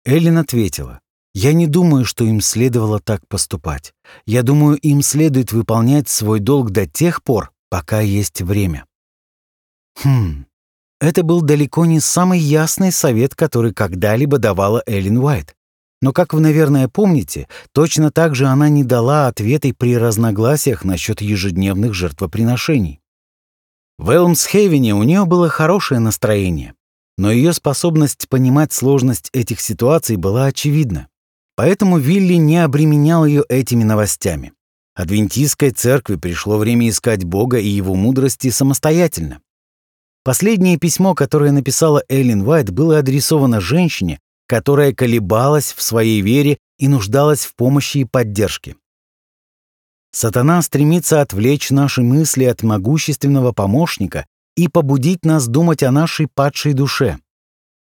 Эллен 0.06 0.38
ответила, 0.38 1.02
«Я 1.34 1.54
не 1.54 1.68
думаю, 1.68 2.06
что 2.06 2.24
им 2.26 2.42
следовало 2.42 3.00
так 3.00 3.28
поступать. 3.28 3.94
Я 4.26 4.44
думаю, 4.44 4.78
им 4.78 5.02
следует 5.02 5.52
выполнять 5.52 6.10
свой 6.10 6.40
долг 6.40 6.72
до 6.72 6.86
тех 6.86 7.24
пор, 7.24 7.52
пока 7.70 8.00
есть 8.02 8.42
время». 8.42 8.86
Хм, 10.04 10.46
это 11.02 11.24
был 11.24 11.42
далеко 11.42 11.86
не 11.86 12.00
самый 12.00 12.40
ясный 12.40 12.92
совет, 12.92 13.36
который 13.36 13.74
когда-либо 13.74 14.38
давала 14.38 14.84
Эллен 14.86 15.18
Уайт. 15.18 15.56
Но, 16.02 16.14
как 16.14 16.34
вы, 16.34 16.40
наверное, 16.40 16.88
помните, 16.88 17.48
точно 17.74 18.10
так 18.12 18.36
же 18.36 18.48
она 18.48 18.70
не 18.70 18.84
дала 18.84 19.28
ответы 19.28 19.74
при 19.74 19.98
разногласиях 19.98 20.86
насчет 20.86 21.22
ежедневных 21.22 21.94
жертвоприношений. 21.94 23.02
В 23.98 24.12
Элмсхевене 24.12 24.96
у 24.96 25.04
нее 25.04 25.26
было 25.26 25.50
хорошее 25.50 26.00
настроение, 26.00 26.74
но 27.18 27.32
ее 27.32 27.52
способность 27.52 28.30
понимать 28.30 28.72
сложность 28.72 29.30
этих 29.34 29.60
ситуаций 29.60 30.16
была 30.16 30.46
очевидна. 30.46 31.09
Поэтому 31.60 31.98
Вилли 31.98 32.36
не 32.36 32.64
обременял 32.64 33.26
ее 33.26 33.44
этими 33.50 33.84
новостями. 33.84 34.54
Адвентистской 34.96 35.72
церкви 35.72 36.16
пришло 36.16 36.58
время 36.58 36.88
искать 36.88 37.26
Бога 37.26 37.60
и 37.60 37.68
его 37.68 37.96
мудрости 37.96 38.50
самостоятельно. 38.50 39.42
Последнее 40.24 40.78
письмо, 40.78 41.16
которое 41.16 41.52
написала 41.52 42.02
Эллен 42.08 42.48
Уайт, 42.48 42.70
было 42.70 43.00
адресовано 43.00 43.60
женщине, 43.60 44.22
которая 44.48 44.94
колебалась 44.94 45.74
в 45.74 45.82
своей 45.82 46.22
вере 46.22 46.60
и 46.78 46.88
нуждалась 46.88 47.44
в 47.44 47.54
помощи 47.56 47.98
и 47.98 48.06
поддержке. 48.06 48.78
Сатана 50.14 50.62
стремится 50.62 51.20
отвлечь 51.20 51.72
наши 51.72 52.04
мысли 52.04 52.46
от 52.46 52.64
могущественного 52.64 53.52
помощника 53.52 54.26
и 54.56 54.70
побудить 54.70 55.26
нас 55.26 55.50
думать 55.50 55.84
о 55.84 55.92
нашей 55.92 56.28
падшей 56.34 56.72
душе. 56.72 57.18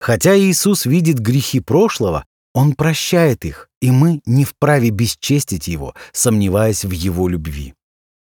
Хотя 0.00 0.34
Иисус 0.34 0.86
видит 0.86 1.18
грехи 1.18 1.60
прошлого, 1.60 2.24
Он 2.56 2.72
прощает 2.72 3.44
их, 3.44 3.68
и 3.82 3.90
мы 3.90 4.22
не 4.24 4.46
вправе 4.46 4.88
бесчестить 4.88 5.68
Его, 5.68 5.94
сомневаясь 6.12 6.86
в 6.86 6.90
Его 6.90 7.28
любви. 7.28 7.74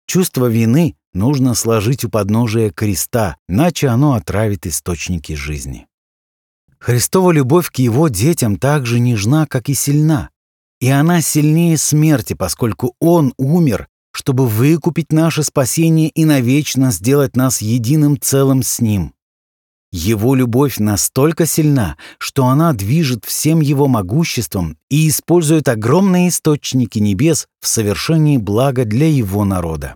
Чувство 0.05 0.45
вины 0.45 0.95
нужно 1.11 1.55
сложить 1.55 2.05
у 2.05 2.09
подножия 2.09 2.69
креста, 2.69 3.37
иначе 3.49 3.87
оно 3.87 4.13
отравит 4.13 4.67
источники 4.67 5.33
жизни. 5.33 5.87
Христова 6.77 7.31
любовь 7.31 7.71
к 7.71 7.77
его 7.77 8.09
детям 8.09 8.57
так 8.57 8.85
же 8.85 8.99
нежна, 8.99 9.47
как 9.47 9.69
и 9.69 9.73
сильна. 9.73 10.29
И 10.79 10.87
она 10.87 11.21
сильнее 11.21 11.75
смерти, 11.79 12.33
поскольку 12.33 12.93
Он 12.99 13.33
умер, 13.37 13.87
чтобы 14.11 14.45
выкупить 14.45 15.11
наше 15.11 15.41
спасение 15.41 16.09
и 16.09 16.25
навечно 16.25 16.91
сделать 16.91 17.35
нас 17.35 17.59
единым 17.59 18.21
целым 18.21 18.61
с 18.61 18.81
Ним. 18.81 19.15
Его 19.91 20.35
любовь 20.35 20.79
настолько 20.79 21.45
сильна, 21.45 21.97
что 22.17 22.47
она 22.47 22.71
движет 22.71 23.25
всем 23.25 23.59
его 23.59 23.87
могуществом 23.87 24.77
и 24.89 25.09
использует 25.09 25.67
огромные 25.67 26.29
источники 26.29 26.99
небес 26.99 27.47
в 27.59 27.67
совершении 27.67 28.37
блага 28.37 28.85
для 28.85 29.09
его 29.09 29.43
народа. 29.43 29.95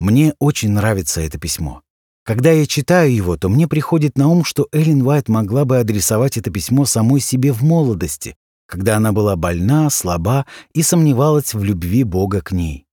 Мне 0.00 0.34
очень 0.40 0.70
нравится 0.70 1.20
это 1.20 1.38
письмо. 1.38 1.82
Когда 2.24 2.50
я 2.50 2.66
читаю 2.66 3.14
его, 3.14 3.36
то 3.36 3.48
мне 3.48 3.68
приходит 3.68 4.18
на 4.18 4.28
ум, 4.28 4.44
что 4.44 4.66
Эллен 4.72 5.02
Уайт 5.02 5.28
могла 5.28 5.64
бы 5.64 5.78
адресовать 5.78 6.36
это 6.36 6.50
письмо 6.50 6.84
самой 6.84 7.20
себе 7.20 7.52
в 7.52 7.62
молодости, 7.62 8.36
когда 8.66 8.96
она 8.96 9.12
была 9.12 9.36
больна, 9.36 9.90
слаба 9.90 10.44
и 10.72 10.82
сомневалась 10.82 11.54
в 11.54 11.62
любви 11.62 12.02
Бога 12.02 12.40
к 12.40 12.50
ней. 12.50 12.86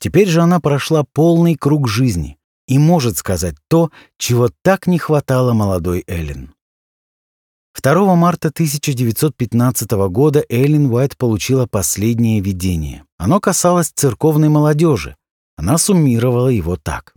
Теперь 0.00 0.28
же 0.28 0.40
она 0.40 0.58
прошла 0.60 1.04
полный 1.04 1.54
круг 1.54 1.88
жизни, 1.88 2.37
и 2.68 2.78
может 2.78 3.16
сказать 3.16 3.56
то, 3.66 3.90
чего 4.18 4.50
так 4.62 4.86
не 4.86 4.98
хватало 4.98 5.54
молодой 5.54 6.04
Эллен. 6.06 6.54
2 7.80 8.14
марта 8.14 8.48
1915 8.48 9.90
года 10.10 10.44
Эллен 10.48 10.92
Уайт 10.92 11.16
получила 11.16 11.66
последнее 11.66 12.40
видение. 12.40 13.04
Оно 13.16 13.40
касалось 13.40 13.90
церковной 13.90 14.48
молодежи. 14.48 15.16
Она 15.56 15.78
суммировала 15.78 16.48
его 16.48 16.76
так. 16.76 17.14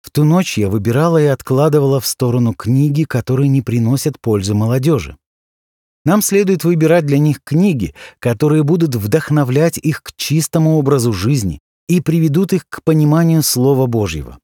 В 0.00 0.10
ту 0.10 0.24
ночь 0.24 0.56
я 0.58 0.68
выбирала 0.68 1.20
и 1.20 1.26
откладывала 1.26 2.00
в 2.00 2.06
сторону 2.06 2.54
книги, 2.54 3.04
которые 3.04 3.48
не 3.48 3.62
приносят 3.62 4.20
пользы 4.20 4.54
молодежи. 4.54 5.16
Нам 6.04 6.22
следует 6.22 6.62
выбирать 6.62 7.04
для 7.04 7.18
них 7.18 7.42
книги, 7.42 7.94
которые 8.20 8.62
будут 8.62 8.94
вдохновлять 8.94 9.76
их 9.76 10.04
к 10.04 10.12
чистому 10.16 10.78
образу 10.78 11.12
жизни 11.12 11.58
и 11.88 12.00
приведут 12.00 12.52
их 12.52 12.68
к 12.68 12.84
пониманию 12.84 13.42
Слова 13.42 13.86
Божьего. 13.86 14.38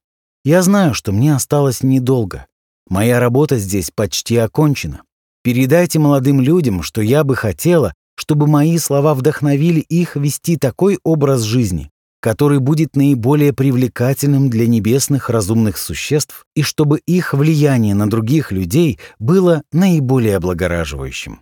Я 0.45 0.63
знаю, 0.63 0.95
что 0.95 1.13
мне 1.13 1.35
осталось 1.35 1.83
недолго. 1.83 2.47
Моя 2.89 3.21
работа 3.21 3.59
здесь 3.59 3.91
почти 3.91 4.37
окончена. 4.37 5.03
Передайте 5.43 5.99
молодым 5.99 6.41
людям, 6.41 6.83
что 6.83 7.01
я 7.01 7.25
бы 7.25 7.37
хотела, 7.37 7.95
чтобы 8.17 8.47
мои 8.47 8.79
слова 8.79 9.15
вдохновили 9.15 9.81
их 9.81 10.15
вести 10.15 10.57
такой 10.57 10.99
образ 11.03 11.43
жизни, 11.43 11.91
который 12.21 12.61
будет 12.61 12.95
наиболее 12.95 13.53
привлекательным 13.53 14.51
для 14.51 14.67
небесных 14.69 15.31
разумных 15.31 15.79
существ 15.79 16.47
и 16.55 16.63
чтобы 16.63 17.01
их 17.07 17.35
влияние 17.35 17.95
на 17.95 18.09
других 18.09 18.53
людей 18.53 19.01
было 19.19 19.63
наиболее 19.73 20.37
облагораживающим. 20.37 21.41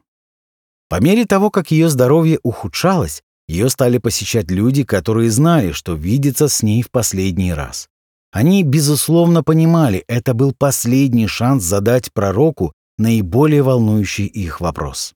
По 0.89 1.01
мере 1.01 1.27
того, 1.27 1.51
как 1.51 1.71
ее 1.71 1.89
здоровье 1.89 2.39
ухудшалось, 2.43 3.23
ее 3.47 3.69
стали 3.69 3.99
посещать 3.99 4.51
люди, 4.51 4.85
которые 4.85 5.31
знали, 5.31 5.73
что 5.73 5.95
видятся 5.95 6.49
с 6.49 6.63
ней 6.63 6.83
в 6.83 6.91
последний 6.91 7.53
раз. 7.53 7.90
Они, 8.33 8.63
безусловно, 8.63 9.43
понимали, 9.43 10.05
это 10.07 10.35
был 10.35 10.53
последний 10.53 11.27
шанс 11.27 11.65
задать 11.65 12.13
пророку 12.13 12.73
наиболее 12.97 13.63
волнующий 13.63 14.27
их 14.27 14.61
вопрос. 14.61 15.15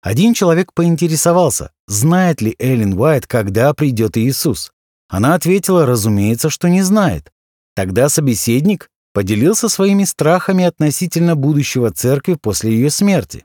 Один 0.00 0.32
человек 0.32 0.72
поинтересовался, 0.72 1.72
знает 1.86 2.40
ли 2.40 2.54
Эллен 2.58 2.94
Уайт, 2.98 3.26
когда 3.26 3.74
придет 3.74 4.16
Иисус. 4.16 4.70
Она 5.08 5.34
ответила, 5.34 5.86
разумеется, 5.86 6.50
что 6.50 6.68
не 6.68 6.82
знает. 6.82 7.32
Тогда 7.74 8.08
собеседник 8.08 8.88
поделился 9.12 9.68
своими 9.68 10.04
страхами 10.04 10.64
относительно 10.64 11.34
будущего 11.34 11.90
церкви 11.90 12.34
после 12.34 12.72
ее 12.72 12.90
смерти. 12.90 13.44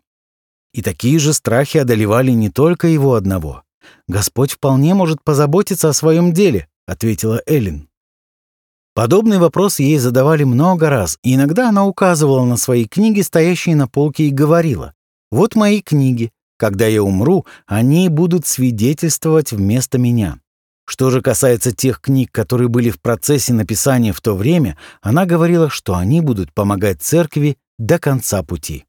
И 0.74 0.82
такие 0.82 1.20
же 1.20 1.34
страхи 1.34 1.80
одолевали 1.80 2.32
не 2.32 2.50
только 2.50 2.88
его 2.88 3.16
одного. 3.16 3.64
«Господь 4.08 4.54
вполне 4.54 4.94
может 4.94 5.24
позаботиться 5.24 5.90
о 5.90 5.94
своем 5.94 6.34
деле»,— 6.34 6.68
ответила 6.88 7.42
Эллен. 7.46 7.90
Подобный 8.96 9.40
вопрос 9.40 9.80
ей 9.80 9.98
задавали 9.98 10.44
много 10.44 10.90
раз, 10.90 11.18
и 11.24 11.34
иногда 11.34 11.70
она 11.70 11.86
указывала 11.86 12.46
на 12.46 12.58
свои 12.58 12.86
книги, 12.86 13.22
стоящие 13.22 13.76
на 13.76 13.88
полке, 13.88 14.26
и 14.26 14.32
говорила, 14.32 14.94
«Вот 15.32 15.56
мои 15.56 15.82
книги. 15.82 16.32
Когда 16.58 16.86
я 16.86 17.02
умру, 17.02 17.46
они 17.66 18.08
будут 18.10 18.46
свидетельствовать 18.46 19.52
вместо 19.52 19.98
меня». 19.98 20.40
Что 20.86 21.10
же 21.10 21.22
касается 21.22 21.72
тех 21.72 22.02
книг, 22.02 22.32
которые 22.32 22.68
были 22.68 22.90
в 22.92 23.02
процессе 23.02 23.54
написания 23.54 24.14
в 24.14 24.22
то 24.22 24.36
время, 24.36 24.78
она 25.02 25.26
говорила, 25.26 25.70
что 25.70 25.96
они 25.96 26.22
будут 26.22 26.54
помогать 26.54 27.02
церкви 27.02 27.58
до 27.80 27.98
конца 28.00 28.44
пути. 28.44 28.86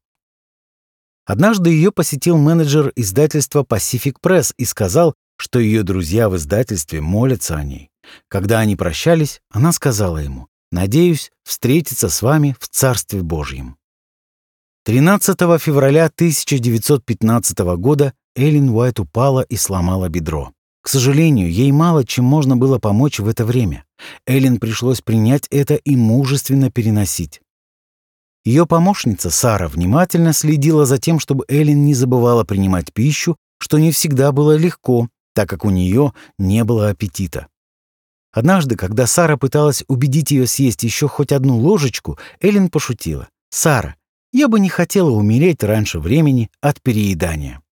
Однажды 1.24 1.70
ее 1.70 1.92
посетил 1.92 2.36
менеджер 2.36 2.92
издательства 2.96 3.62
Pacific 3.62 4.16
Press 4.22 4.52
и 4.58 4.64
сказал, 4.64 5.14
что 5.36 5.58
ее 5.58 5.82
друзья 5.82 6.28
в 6.28 6.36
издательстве 6.36 7.00
молятся 7.00 7.56
о 7.56 7.64
ней. 7.64 7.90
Когда 8.28 8.60
они 8.60 8.76
прощались, 8.76 9.40
она 9.50 9.72
сказала 9.72 10.18
ему, 10.18 10.48
«Надеюсь 10.70 11.30
встретиться 11.44 12.08
с 12.08 12.22
вами 12.22 12.56
в 12.58 12.68
Царстве 12.68 13.22
Божьем». 13.22 13.76
13 14.84 15.38
февраля 15.60 16.06
1915 16.06 17.58
года 17.78 18.12
Эллен 18.36 18.68
Уайт 18.70 19.00
упала 19.00 19.40
и 19.40 19.56
сломала 19.56 20.08
бедро. 20.08 20.52
К 20.82 20.88
сожалению, 20.88 21.50
ей 21.50 21.72
мало 21.72 22.04
чем 22.04 22.26
можно 22.26 22.58
было 22.58 22.78
помочь 22.78 23.18
в 23.18 23.26
это 23.26 23.46
время. 23.46 23.84
Эллен 24.26 24.58
пришлось 24.58 25.00
принять 25.00 25.46
это 25.50 25.76
и 25.76 25.96
мужественно 25.96 26.70
переносить. 26.70 27.40
Ее 28.44 28.66
помощница 28.66 29.30
Сара 29.30 29.68
внимательно 29.68 30.34
следила 30.34 30.84
за 30.84 30.98
тем, 30.98 31.18
чтобы 31.18 31.46
Эллен 31.48 31.86
не 31.86 31.94
забывала 31.94 32.44
принимать 32.44 32.92
пищу, 32.92 33.36
что 33.58 33.78
не 33.78 33.90
всегда 33.90 34.32
было 34.32 34.56
легко, 34.56 35.08
так 35.34 35.48
как 35.48 35.64
у 35.64 35.70
нее 35.70 36.12
не 36.38 36.62
было 36.64 36.90
аппетита. 36.90 37.46
Однажды, 38.34 38.74
когда 38.74 39.06
Сара 39.06 39.36
пыталась 39.36 39.84
убедить 39.86 40.32
ее 40.32 40.48
съесть 40.48 40.82
еще 40.82 41.06
хоть 41.06 41.30
одну 41.30 41.56
ложечку, 41.56 42.18
Эллен 42.40 42.68
пошутила. 42.68 43.28
«Сара, 43.50 43.94
я 44.32 44.48
бы 44.48 44.58
не 44.58 44.68
хотела 44.68 45.10
умереть 45.10 45.62
раньше 45.62 46.00
времени 46.00 46.50
от 46.60 46.82
переедания». 46.82 47.62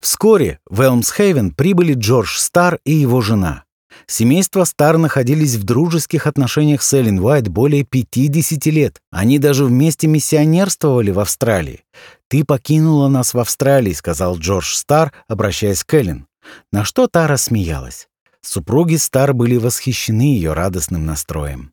Вскоре 0.00 0.58
в 0.66 0.80
Элмсхейвен 0.80 1.52
прибыли 1.52 1.94
Джордж 1.94 2.36
Стар 2.36 2.80
и 2.84 2.92
его 2.92 3.20
жена. 3.20 3.62
Семейство 4.06 4.64
Стар 4.64 4.98
находились 4.98 5.54
в 5.54 5.62
дружеских 5.62 6.26
отношениях 6.26 6.82
с 6.82 6.92
Эллен 6.92 7.20
Уайт 7.20 7.46
более 7.46 7.84
50 7.84 8.66
лет. 8.66 9.00
Они 9.12 9.38
даже 9.38 9.64
вместе 9.64 10.08
миссионерствовали 10.08 11.12
в 11.12 11.20
Австралии. 11.20 11.84
«Ты 12.26 12.44
покинула 12.44 13.06
нас 13.06 13.34
в 13.34 13.38
Австралии»,— 13.38 13.92
сказал 13.94 14.36
Джордж 14.36 14.74
Стар, 14.74 15.12
обращаясь 15.28 15.84
к 15.84 15.94
Эллен. 15.94 16.26
На 16.72 16.84
что 16.84 17.06
та 17.06 17.28
рассмеялась. 17.28 18.08
Супруги 18.44 18.96
Стар 18.96 19.32
были 19.32 19.56
восхищены 19.56 20.34
ее 20.34 20.52
радостным 20.52 21.06
настроем. 21.06 21.72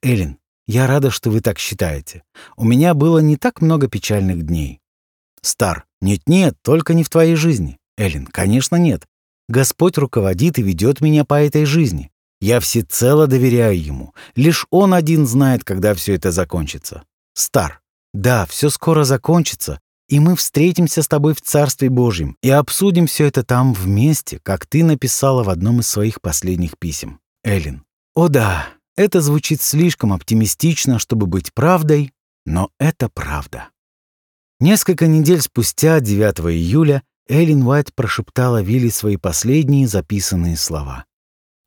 «Эллен, 0.00 0.38
я 0.68 0.86
рада, 0.86 1.10
что 1.10 1.28
вы 1.30 1.40
так 1.40 1.58
считаете. 1.58 2.22
У 2.56 2.64
меня 2.64 2.94
было 2.94 3.18
не 3.18 3.36
так 3.36 3.60
много 3.60 3.88
печальных 3.88 4.46
дней». 4.46 4.80
«Стар, 5.42 5.86
нет-нет, 6.00 6.56
только 6.62 6.94
не 6.94 7.02
в 7.02 7.10
твоей 7.10 7.34
жизни». 7.34 7.78
«Эллен, 7.96 8.26
конечно, 8.26 8.76
нет. 8.76 9.06
Господь 9.48 9.98
руководит 9.98 10.58
и 10.58 10.62
ведет 10.62 11.00
меня 11.00 11.24
по 11.24 11.42
этой 11.42 11.64
жизни. 11.64 12.12
Я 12.40 12.60
всецело 12.60 13.26
доверяю 13.26 13.82
Ему. 13.82 14.14
Лишь 14.36 14.66
Он 14.70 14.94
один 14.94 15.26
знает, 15.26 15.64
когда 15.64 15.94
все 15.94 16.14
это 16.14 16.30
закончится. 16.30 17.02
Стар. 17.34 17.80
Да, 18.14 18.46
все 18.46 18.70
скоро 18.70 19.02
закончится, 19.02 19.80
и 20.08 20.20
мы 20.20 20.36
встретимся 20.36 21.02
с 21.02 21.08
тобой 21.08 21.34
в 21.34 21.42
Царстве 21.42 21.90
Божьем 21.90 22.36
и 22.42 22.50
обсудим 22.50 23.06
все 23.06 23.26
это 23.26 23.42
там 23.44 23.74
вместе, 23.74 24.40
как 24.42 24.66
ты 24.66 24.82
написала 24.82 25.42
в 25.44 25.50
одном 25.50 25.80
из 25.80 25.88
своих 25.88 26.20
последних 26.20 26.78
писем. 26.78 27.20
Эллен. 27.44 27.84
О 28.14 28.28
да, 28.28 28.68
это 28.96 29.20
звучит 29.20 29.62
слишком 29.62 30.12
оптимистично, 30.12 30.98
чтобы 30.98 31.26
быть 31.26 31.52
правдой, 31.52 32.12
но 32.46 32.70
это 32.78 33.08
правда. 33.08 33.68
Несколько 34.60 35.06
недель 35.06 35.40
спустя, 35.40 36.00
9 36.00 36.40
июля, 36.52 37.02
Эллен 37.28 37.62
Уайт 37.62 37.94
прошептала 37.94 38.62
Вилли 38.62 38.88
свои 38.88 39.16
последние 39.16 39.86
записанные 39.86 40.56
слова. 40.56 41.04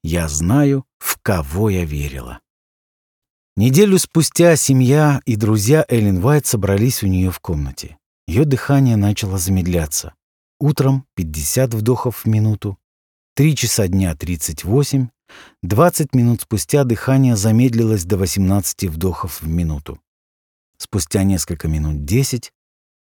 «Я 0.04 0.28
знаю, 0.28 0.86
в 0.98 1.20
кого 1.22 1.70
я 1.70 1.86
верила». 1.86 2.40
Неделю 3.56 4.00
спустя 4.00 4.56
семья 4.56 5.22
и 5.26 5.36
друзья 5.36 5.86
Эллен 5.88 6.24
Уайт 6.24 6.48
собрались 6.48 7.04
у 7.04 7.08
нее 7.08 7.30
в 7.30 7.40
комнате. 7.40 7.98
Ее 8.32 8.46
дыхание 8.46 8.96
начало 8.96 9.38
замедляться. 9.38 10.14
Утром 10.58 11.06
50 11.16 11.74
вдохов 11.74 12.24
в 12.24 12.28
минуту, 12.30 12.78
3 13.36 13.58
часа 13.58 13.90
дня 13.90 14.16
38, 14.16 15.10
20 15.64 16.16
минут 16.16 16.40
спустя 16.40 16.86
дыхание 16.86 17.36
замедлилось 17.36 18.06
до 18.06 18.16
18 18.16 18.86
вдохов 18.86 19.42
в 19.42 19.50
минуту. 19.50 20.00
Спустя 20.78 21.24
несколько 21.24 21.68
минут 21.68 22.06
10, 22.06 22.54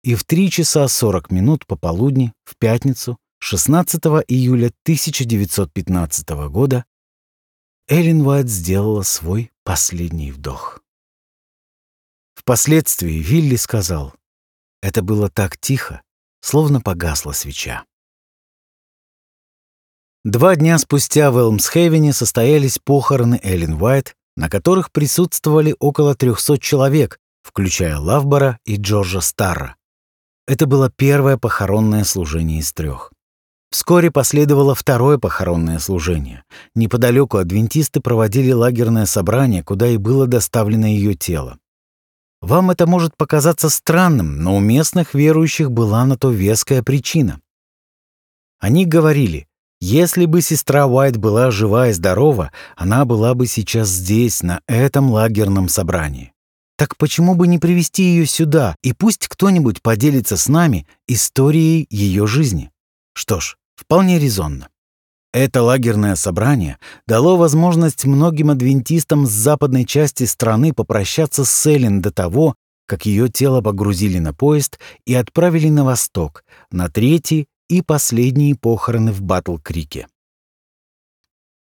и 0.04 0.14
в 0.14 0.24
3 0.26 0.52
часа 0.52 0.88
40 0.88 1.32
минут 1.32 1.66
пополудни 1.66 2.32
в 2.44 2.56
пятницу 2.56 3.18
16 3.40 4.06
июля 4.28 4.68
1915 4.84 6.30
года 6.52 6.86
Эллен 7.88 8.22
Уайт 8.22 8.48
сделала 8.48 9.02
свой 9.02 9.52
последний 9.64 10.32
вдох. 10.32 10.84
Впоследствии 12.36 13.24
Вилли 13.24 13.56
сказал, 13.56 14.14
это 14.86 15.02
было 15.02 15.30
так 15.30 15.58
тихо, 15.58 16.04
словно 16.42 16.80
погасла 16.80 17.32
свеча. 17.32 17.86
Два 20.24 20.56
дня 20.56 20.78
спустя 20.78 21.32
в 21.32 21.40
Элмсхевене 21.40 22.14
состоялись 22.14 22.78
похороны 22.78 23.40
Эллен 23.42 23.82
Уайт, 23.82 24.16
на 24.38 24.48
которых 24.48 24.92
присутствовали 24.92 25.76
около 25.80 26.14
300 26.14 26.60
человек, 26.60 27.20
включая 27.42 27.98
Лавбора 27.98 28.60
и 28.64 28.76
Джорджа 28.76 29.22
Старра. 29.22 29.76
Это 30.48 30.68
было 30.68 30.92
первое 30.92 31.38
похоронное 31.38 32.04
служение 32.04 32.60
из 32.60 32.72
трех. 32.72 33.12
Вскоре 33.72 34.12
последовало 34.12 34.76
второе 34.76 35.18
похоронное 35.18 35.80
служение. 35.80 36.44
Неподалеку 36.76 37.38
адвентисты 37.38 38.02
проводили 38.02 38.52
лагерное 38.52 39.08
собрание, 39.08 39.64
куда 39.64 39.88
и 39.88 39.98
было 39.98 40.28
доставлено 40.28 40.86
ее 40.86 41.16
тело. 41.16 41.58
Вам 42.46 42.70
это 42.70 42.86
может 42.86 43.18
показаться 43.18 43.72
странным, 43.72 44.38
но 44.44 44.56
у 44.56 44.60
местных 44.60 45.16
верующих 45.16 45.72
была 45.72 46.06
на 46.06 46.16
то 46.16 46.30
веская 46.30 46.84
причина. 46.84 47.42
Они 48.60 48.86
говорили, 48.86 49.48
если 49.82 50.28
бы 50.28 50.44
сестра 50.44 50.86
Уайт 50.86 51.18
была 51.18 51.50
жива 51.50 51.88
и 51.88 51.92
здорова, 51.92 52.52
она 52.76 53.04
была 53.04 53.34
бы 53.34 53.48
сейчас 53.48 53.90
здесь, 53.90 54.44
на 54.44 54.62
этом 54.68 55.10
лагерном 55.10 55.70
собрании. 55.70 56.34
Так 56.78 56.98
почему 56.98 57.34
бы 57.34 57.48
не 57.48 57.58
привести 57.58 58.04
ее 58.04 58.28
сюда, 58.28 58.76
и 58.84 58.94
пусть 58.94 59.28
кто-нибудь 59.28 59.82
поделится 59.82 60.38
с 60.38 60.48
нами 60.48 60.86
историей 61.08 61.88
ее 61.90 62.28
жизни? 62.28 62.70
Что 63.16 63.40
ж, 63.40 63.58
вполне 63.76 64.20
резонно. 64.20 64.70
Это 65.36 65.64
лагерное 65.64 66.16
собрание 66.16 66.78
дало 67.08 67.36
возможность 67.36 68.06
многим 68.06 68.52
адвентистам 68.52 69.28
с 69.28 69.32
западной 69.32 69.84
части 69.84 70.24
страны 70.24 70.72
попрощаться 70.72 71.44
с 71.44 71.52
Селин 71.54 72.00
до 72.02 72.10
того, 72.10 72.56
как 72.88 73.06
ее 73.06 73.28
тело 73.28 73.60
погрузили 73.60 74.18
на 74.20 74.34
поезд 74.34 74.80
и 75.06 75.14
отправили 75.14 75.68
на 75.68 75.84
восток, 75.84 76.46
на 76.72 76.88
третий 76.88 77.48
и 77.68 77.82
последние 77.82 78.56
похороны 78.56 79.12
в 79.12 79.24
Батл-Крике. 79.24 80.08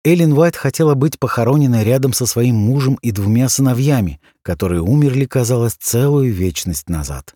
Эллен 0.05 0.35
Уайт 0.35 0.55
хотела 0.55 0.92
быть 0.92 1.19
похороненной 1.19 1.83
рядом 1.83 2.12
со 2.12 2.27
своим 2.27 2.57
мужем 2.57 2.99
и 3.01 3.11
двумя 3.11 3.49
сыновьями, 3.49 4.21
которые 4.42 4.83
умерли, 4.83 5.25
казалось, 5.25 5.79
целую 5.81 6.31
вечность 6.31 6.90
назад. 6.90 7.33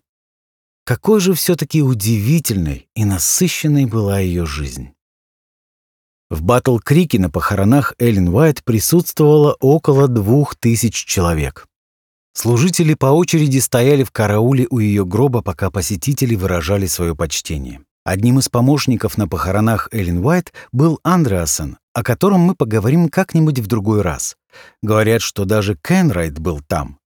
Какой 0.85 1.19
же 1.19 1.33
все-таки 1.33 1.81
удивительной 1.81 2.89
и 2.95 3.05
насыщенной 3.05 3.87
была 3.87 4.19
ее 4.19 4.45
жизнь. 4.45 4.91
В 6.31 6.43
Батл-Крике 6.43 7.19
на 7.19 7.29
похоронах 7.29 7.93
Эллен 7.99 8.29
Уайт 8.29 8.63
присутствовало 8.63 9.57
около 9.59 10.07
двух 10.07 10.55
тысяч 10.55 10.95
человек. 11.03 11.67
Служители 12.33 12.93
по 12.93 13.07
очереди 13.07 13.59
стояли 13.59 14.05
в 14.05 14.11
карауле 14.11 14.65
у 14.69 14.79
ее 14.79 15.05
гроба, 15.05 15.41
пока 15.41 15.69
посетители 15.69 16.35
выражали 16.35 16.85
свое 16.85 17.17
почтение. 17.17 17.81
Одним 18.05 18.39
из 18.39 18.47
помощников 18.47 19.17
на 19.17 19.27
похоронах 19.27 19.89
Эллен 19.91 20.25
Уайт 20.25 20.53
был 20.71 21.01
Андреасен, 21.03 21.79
о 21.93 22.01
котором 22.01 22.39
мы 22.39 22.55
поговорим 22.55 23.09
как-нибудь 23.09 23.59
в 23.59 23.67
другой 23.67 24.01
раз. 24.01 24.37
Говорят, 24.81 25.21
что 25.21 25.43
даже 25.43 25.75
Кенрайт 25.75 26.39
был 26.39 26.61
там. 26.65 26.97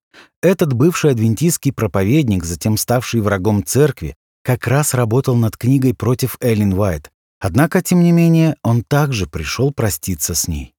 Этот 0.44 0.74
бывший 0.74 1.10
адвентистский 1.10 1.74
проповедник, 1.74 2.46
затем 2.46 2.78
ставший 2.78 3.22
врагом 3.22 3.66
церкви, 3.66 4.14
как 4.44 4.68
раз 4.68 4.94
работал 4.94 5.36
над 5.36 5.58
книгой 5.58 5.96
против 5.96 6.38
Эллен 6.42 6.74
Уайт. 6.74 7.10
Однако, 7.48 7.84
тем 7.84 8.02
не 8.02 8.12
менее, 8.12 8.56
он 8.64 8.82
также 8.82 9.28
пришел 9.28 9.72
проститься 9.72 10.34
с 10.34 10.48
ней. 10.48 10.74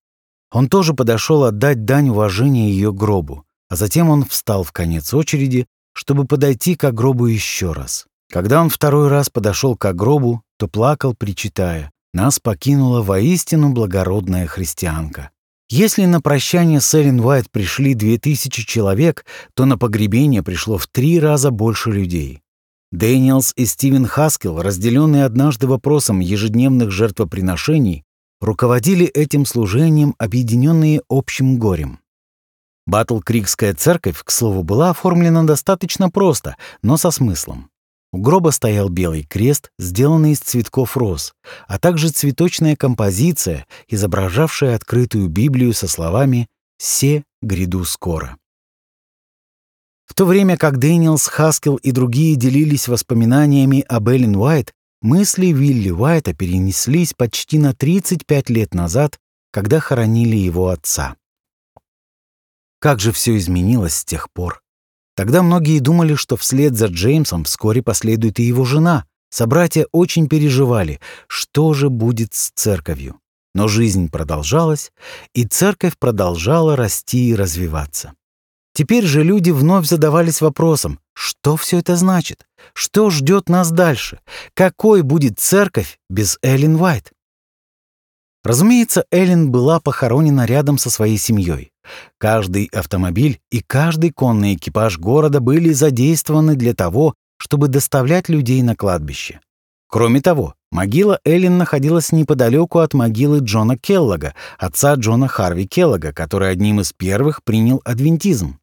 Он 0.50 0.68
тоже 0.68 0.94
подошел 0.94 1.44
отдать 1.44 1.84
дань 1.84 2.08
уважения 2.08 2.68
ее 2.68 2.92
гробу, 2.92 3.44
а 3.68 3.76
затем 3.76 4.10
он 4.10 4.24
встал 4.24 4.64
в 4.64 4.72
конец 4.72 5.14
очереди, 5.14 5.66
чтобы 5.92 6.24
подойти 6.24 6.74
к 6.74 6.90
гробу 6.90 7.26
еще 7.26 7.70
раз. 7.70 8.06
Когда 8.32 8.60
он 8.60 8.68
второй 8.68 9.06
раз 9.06 9.30
подошел 9.30 9.76
к 9.76 9.92
гробу, 9.92 10.42
то 10.58 10.66
плакал, 10.66 11.14
причитая, 11.14 11.92
«Нас 12.12 12.40
покинула 12.40 13.00
воистину 13.00 13.70
благородная 13.72 14.48
христианка». 14.48 15.30
Если 15.68 16.04
на 16.04 16.20
прощание 16.20 16.80
с 16.80 16.92
Эллен 16.94 17.20
Уайт 17.20 17.48
пришли 17.48 17.94
две 17.94 18.18
тысячи 18.18 18.66
человек, 18.66 19.24
то 19.54 19.66
на 19.66 19.78
погребение 19.78 20.42
пришло 20.42 20.78
в 20.78 20.88
три 20.88 21.20
раза 21.20 21.52
больше 21.52 21.92
людей. 21.92 22.42
Дэниелс 22.96 23.52
и 23.56 23.66
Стивен 23.66 24.06
Хаскел, 24.06 24.62
разделенные 24.62 25.26
однажды 25.26 25.66
вопросом 25.66 26.20
ежедневных 26.20 26.90
жертвоприношений, 26.90 28.04
руководили 28.40 29.04
этим 29.04 29.44
служением, 29.44 30.14
объединенные 30.16 31.02
общим 31.10 31.58
горем. 31.58 32.00
Батл-Крикская 32.86 33.74
церковь, 33.74 34.22
к 34.24 34.30
слову, 34.30 34.62
была 34.62 34.90
оформлена 34.90 35.44
достаточно 35.44 36.08
просто, 36.08 36.56
но 36.82 36.96
со 36.96 37.10
смыслом. 37.10 37.68
У 38.14 38.18
гроба 38.18 38.48
стоял 38.48 38.88
белый 38.88 39.24
крест, 39.24 39.70
сделанный 39.78 40.32
из 40.32 40.40
цветков 40.40 40.96
роз, 40.96 41.34
а 41.68 41.78
также 41.78 42.08
цветочная 42.08 42.76
композиция, 42.76 43.66
изображавшая 43.88 44.74
открытую 44.74 45.28
Библию 45.28 45.74
со 45.74 45.86
словами 45.86 46.48
«Се 46.78 47.24
гряду 47.42 47.84
скоро». 47.84 48.38
В 50.06 50.14
то 50.14 50.24
время 50.24 50.56
как 50.56 50.78
Дэниелс, 50.78 51.26
Хаскел 51.26 51.76
и 51.76 51.90
другие 51.90 52.36
делились 52.36 52.88
воспоминаниями 52.88 53.84
об 53.88 54.08
Эллен 54.08 54.36
Уайт, 54.36 54.72
мысли 55.02 55.48
Вилли 55.48 55.90
Уайта 55.90 56.32
перенеслись 56.32 57.12
почти 57.12 57.58
на 57.58 57.74
35 57.74 58.48
лет 58.48 58.72
назад, 58.72 59.18
когда 59.52 59.80
хоронили 59.80 60.36
его 60.36 60.68
отца. 60.68 61.16
Как 62.78 63.00
же 63.00 63.10
все 63.12 63.36
изменилось 63.36 63.94
с 63.94 64.04
тех 64.04 64.30
пор. 64.30 64.62
Тогда 65.16 65.42
многие 65.42 65.80
думали, 65.80 66.14
что 66.14 66.36
вслед 66.36 66.76
за 66.76 66.86
Джеймсом 66.86 67.44
вскоре 67.44 67.82
последует 67.82 68.38
и 68.38 68.44
его 68.44 68.64
жена. 68.64 69.06
Собратья 69.30 69.86
очень 69.90 70.28
переживали, 70.28 71.00
что 71.26 71.72
же 71.72 71.88
будет 71.88 72.34
с 72.34 72.52
церковью. 72.54 73.18
Но 73.54 73.66
жизнь 73.66 74.10
продолжалась, 74.10 74.92
и 75.34 75.44
церковь 75.44 75.98
продолжала 75.98 76.76
расти 76.76 77.30
и 77.30 77.34
развиваться. 77.34 78.12
Теперь 78.76 79.06
же 79.06 79.22
люди 79.22 79.50
вновь 79.52 79.86
задавались 79.86 80.42
вопросом, 80.42 81.00
что 81.14 81.56
все 81.56 81.78
это 81.78 81.96
значит? 81.96 82.46
Что 82.74 83.08
ждет 83.08 83.48
нас 83.48 83.70
дальше? 83.70 84.20
Какой 84.52 85.00
будет 85.00 85.40
церковь 85.40 85.98
без 86.10 86.38
Эллен 86.42 86.76
Уайт? 86.76 87.10
Разумеется, 88.44 89.06
Эллен 89.10 89.50
была 89.50 89.80
похоронена 89.80 90.44
рядом 90.44 90.76
со 90.76 90.90
своей 90.90 91.16
семьей. 91.16 91.72
Каждый 92.18 92.66
автомобиль 92.66 93.40
и 93.50 93.62
каждый 93.66 94.10
конный 94.10 94.56
экипаж 94.56 94.98
города 94.98 95.40
были 95.40 95.72
задействованы 95.72 96.54
для 96.54 96.74
того, 96.74 97.14
чтобы 97.38 97.68
доставлять 97.68 98.28
людей 98.28 98.60
на 98.60 98.76
кладбище. 98.76 99.40
Кроме 99.88 100.20
того, 100.20 100.54
могила 100.70 101.18
Эллен 101.24 101.56
находилась 101.56 102.12
неподалеку 102.12 102.80
от 102.80 102.92
могилы 102.92 103.38
Джона 103.38 103.78
Келлога, 103.78 104.34
отца 104.58 104.96
Джона 104.96 105.28
Харви 105.28 105.66
Келлога, 105.66 106.12
который 106.12 106.50
одним 106.50 106.80
из 106.80 106.92
первых 106.92 107.42
принял 107.42 107.80
адвентизм. 107.86 108.58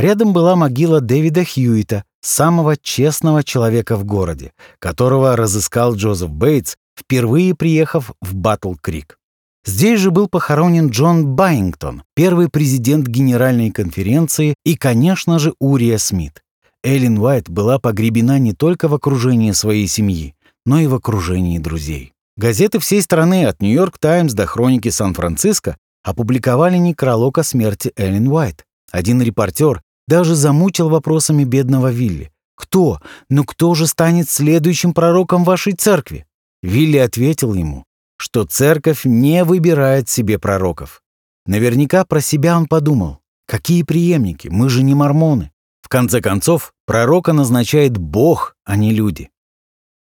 Рядом 0.00 0.32
была 0.32 0.56
могила 0.56 1.02
Дэвида 1.02 1.44
Хьюита, 1.44 2.04
самого 2.22 2.78
честного 2.78 3.44
человека 3.44 3.96
в 3.96 4.04
городе, 4.04 4.54
которого 4.78 5.36
разыскал 5.36 5.94
Джозеф 5.94 6.30
Бейтс, 6.30 6.76
впервые 6.98 7.54
приехав 7.54 8.12
в 8.22 8.34
Батл-Крик. 8.34 9.18
Здесь 9.66 10.00
же 10.00 10.10
был 10.10 10.26
похоронен 10.26 10.88
Джон 10.88 11.26
Байингтон, 11.26 12.04
первый 12.14 12.48
президент 12.48 13.08
Генеральной 13.08 13.70
конференции 13.70 14.54
и, 14.64 14.74
конечно 14.74 15.38
же, 15.38 15.52
Урия 15.60 15.98
Смит. 15.98 16.42
Эллен 16.82 17.18
Уайт 17.18 17.50
была 17.50 17.78
погребена 17.78 18.38
не 18.38 18.54
только 18.54 18.88
в 18.88 18.94
окружении 18.94 19.52
своей 19.52 19.86
семьи, 19.86 20.34
но 20.64 20.80
и 20.80 20.86
в 20.86 20.94
окружении 20.94 21.58
друзей. 21.58 22.14
Газеты 22.38 22.78
всей 22.78 23.02
страны 23.02 23.44
от 23.44 23.60
«Нью-Йорк 23.60 23.98
Таймс» 23.98 24.32
до 24.32 24.46
«Хроники 24.46 24.88
Сан-Франциско» 24.88 25.76
опубликовали 26.02 26.78
некролог 26.78 27.36
о 27.36 27.44
смерти 27.44 27.92
Эллен 27.96 28.28
Уайт. 28.28 28.64
Один 28.90 29.20
репортер 29.20 29.82
даже 30.10 30.34
замучил 30.34 30.88
вопросами 30.88 31.44
бедного 31.44 31.92
Вилли. 31.92 32.32
«Кто? 32.56 33.00
Ну 33.28 33.44
кто 33.44 33.74
же 33.76 33.86
станет 33.86 34.28
следующим 34.28 34.92
пророком 34.92 35.44
вашей 35.44 35.72
церкви?» 35.72 36.26
Вилли 36.62 36.98
ответил 36.98 37.54
ему, 37.54 37.84
что 38.16 38.44
церковь 38.44 39.04
не 39.04 39.44
выбирает 39.44 40.08
себе 40.08 40.38
пророков. 40.40 41.00
Наверняка 41.46 42.04
про 42.04 42.20
себя 42.20 42.56
он 42.56 42.66
подумал, 42.66 43.20
какие 43.46 43.84
преемники, 43.84 44.48
мы 44.48 44.68
же 44.68 44.82
не 44.82 44.96
мормоны. 44.96 45.52
В 45.80 45.88
конце 45.88 46.20
концов, 46.20 46.72
пророка 46.86 47.32
назначает 47.32 47.96
Бог, 47.96 48.56
а 48.64 48.76
не 48.76 48.92
люди. 48.92 49.30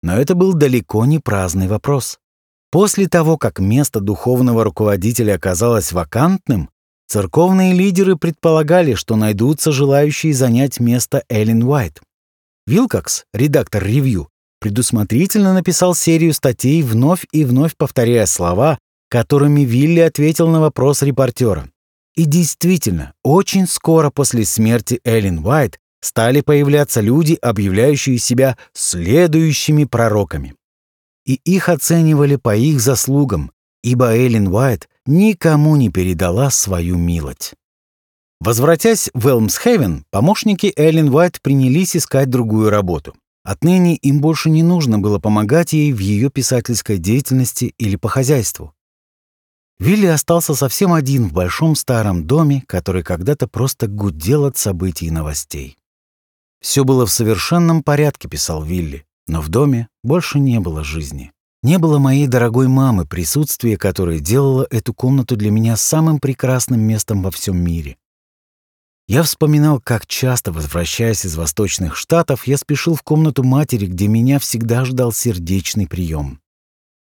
Но 0.01 0.15
это 0.15 0.34
был 0.34 0.53
далеко 0.53 1.05
не 1.05 1.19
праздный 1.19 1.67
вопрос. 1.67 2.19
После 2.71 3.09
того, 3.09 3.38
как 3.38 3.59
место 3.59 3.99
духовного 3.99 4.63
руководителя 4.63 5.36
оказалось 5.36 5.91
вакантным, 5.91 6.69
церковные 7.10 7.74
лидеры 7.74 8.16
предполагали, 8.16 8.93
что 8.93 9.16
найдутся 9.16 9.72
желающие 9.72 10.34
занять 10.34 10.80
место 10.80 11.24
Эллен 11.28 11.64
Уайт. 11.64 12.01
Вилкокс, 12.68 13.26
редактор 13.34 13.84
ревью, 13.84 14.30
предусмотрительно 14.60 15.53
написал 15.53 15.95
серию 15.95 16.34
статей, 16.34 16.84
вновь 16.84 17.26
и 17.32 17.43
вновь 17.43 17.76
повторяя 17.76 18.28
слова, 18.28 18.78
которыми 19.10 19.62
Вилли 19.62 20.01
ответил 20.01 20.47
на 20.47 20.62
вопрос 20.62 21.01
репортера. 21.01 21.68
И 22.16 22.26
действительно, 22.26 23.14
очень 23.24 23.68
скоро 23.68 24.12
после 24.12 24.45
смерти 24.45 24.99
Эллен 25.03 25.39
Уайт 25.39 25.80
стали 26.01 26.41
появляться 26.41 27.01
люди, 27.01 27.38
объявляющие 27.41 28.20
себя 28.20 28.57
следующими 28.74 29.86
пророками. 29.86 30.55
И 31.26 31.39
их 31.43 31.70
оценивали 31.70 32.36
по 32.36 32.55
их 32.55 32.80
заслугам, 32.80 33.51
ибо 33.84 34.15
Эллен 34.15 34.47
Уайт 34.47 34.89
никому 35.05 35.75
не 35.75 35.89
передала 35.89 36.49
свою 36.49 36.97
милость. 36.97 37.53
Возвратясь 38.39 39.09
в 39.13 39.27
Элмсхевен, 39.27 40.05
помощники 40.11 40.71
Эллен 40.75 41.13
Уайт 41.13 41.41
принялись 41.41 41.95
искать 41.95 42.30
другую 42.30 42.69
работу. 42.69 43.15
Отныне 43.43 43.95
им 43.95 44.21
больше 44.21 44.49
не 44.49 44.63
нужно 44.63 44.99
было 44.99 45.19
помогать 45.19 45.73
ей 45.73 45.91
в 45.91 45.99
ее 45.99 46.30
писательской 46.30 46.97
деятельности 46.97 47.73
или 47.77 47.95
по 47.95 48.07
хозяйству. 48.07 48.73
Вилли 49.80 50.07
остался 50.07 50.55
совсем 50.55 50.91
один 50.91 51.30
в 51.30 51.34
большом 51.34 51.75
старом 51.75 52.25
доме, 52.25 52.63
который 52.67 53.01
когда-то 53.01 53.47
просто 53.47 53.88
гудел 53.88 54.45
от 54.45 54.57
событий 54.57 55.05
и 55.05 55.11
новостей. 55.11 55.77
Все 56.61 56.84
было 56.84 57.05
в 57.05 57.11
совершенном 57.11 57.82
порядке, 57.82 58.27
писал 58.27 58.61
Вилли, 58.61 59.05
но 59.27 59.41
в 59.41 59.47
доме 59.47 59.88
больше 60.03 60.39
не 60.39 60.59
было 60.59 60.84
жизни. 60.84 61.32
Не 61.62 61.78
было 61.78 61.99
моей 61.99 62.28
дорогой 62.28 62.70
мамы, 62.70 63.05
присутствие 63.05 63.78
которой 63.78 64.22
делало 64.22 64.66
эту 64.70 64.93
комнату 64.93 65.36
для 65.36 65.51
меня 65.51 65.76
самым 65.76 66.20
прекрасным 66.20 66.80
местом 66.80 67.22
во 67.22 67.32
всем 67.32 67.57
мире. 67.57 67.97
Я 69.10 69.24
вспоминал, 69.24 69.82
как 69.82 70.05
часто, 70.07 70.51
возвращаясь 70.51 71.26
из 71.26 71.36
Восточных 71.36 71.95
Штатов, 71.95 72.47
я 72.47 72.57
спешил 72.57 72.95
в 72.95 73.01
комнату 73.01 73.43
матери, 73.43 73.88
где 73.88 74.07
меня 74.07 74.39
всегда 74.39 74.86
ждал 74.86 75.12
сердечный 75.12 75.88
прием. 75.88 76.39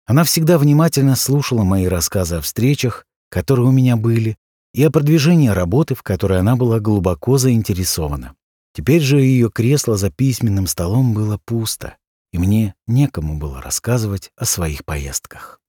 Она 0.07 0.25
всегда 0.25 0.59
внимательно 0.59 1.15
слушала 1.15 1.63
мои 1.63 1.87
рассказы 1.87 2.37
о 2.37 2.41
встречах, 2.41 3.05
которые 3.29 3.69
у 3.69 3.71
меня 3.71 3.97
были, 3.97 4.37
и 4.73 4.83
о 4.83 4.91
продвижении 4.91 5.49
работы, 5.49 5.95
в 5.95 6.03
которой 6.03 6.41
она 6.41 6.57
была 6.57 6.81
глубоко 6.81 7.39
заинтересована. 7.39 8.35
Теперь 8.73 9.03
же 9.03 9.21
ее 9.21 9.51
кресло 9.51 9.97
за 9.97 10.11
письменным 10.11 10.67
столом 10.67 11.13
было 11.13 11.39
пусто, 11.45 11.97
и 12.33 12.39
мне 12.39 12.75
некому 12.87 13.39
было 13.39 13.61
рассказывать 13.61 14.31
о 14.37 14.45
своих 14.45 14.85
поездках. 14.85 15.61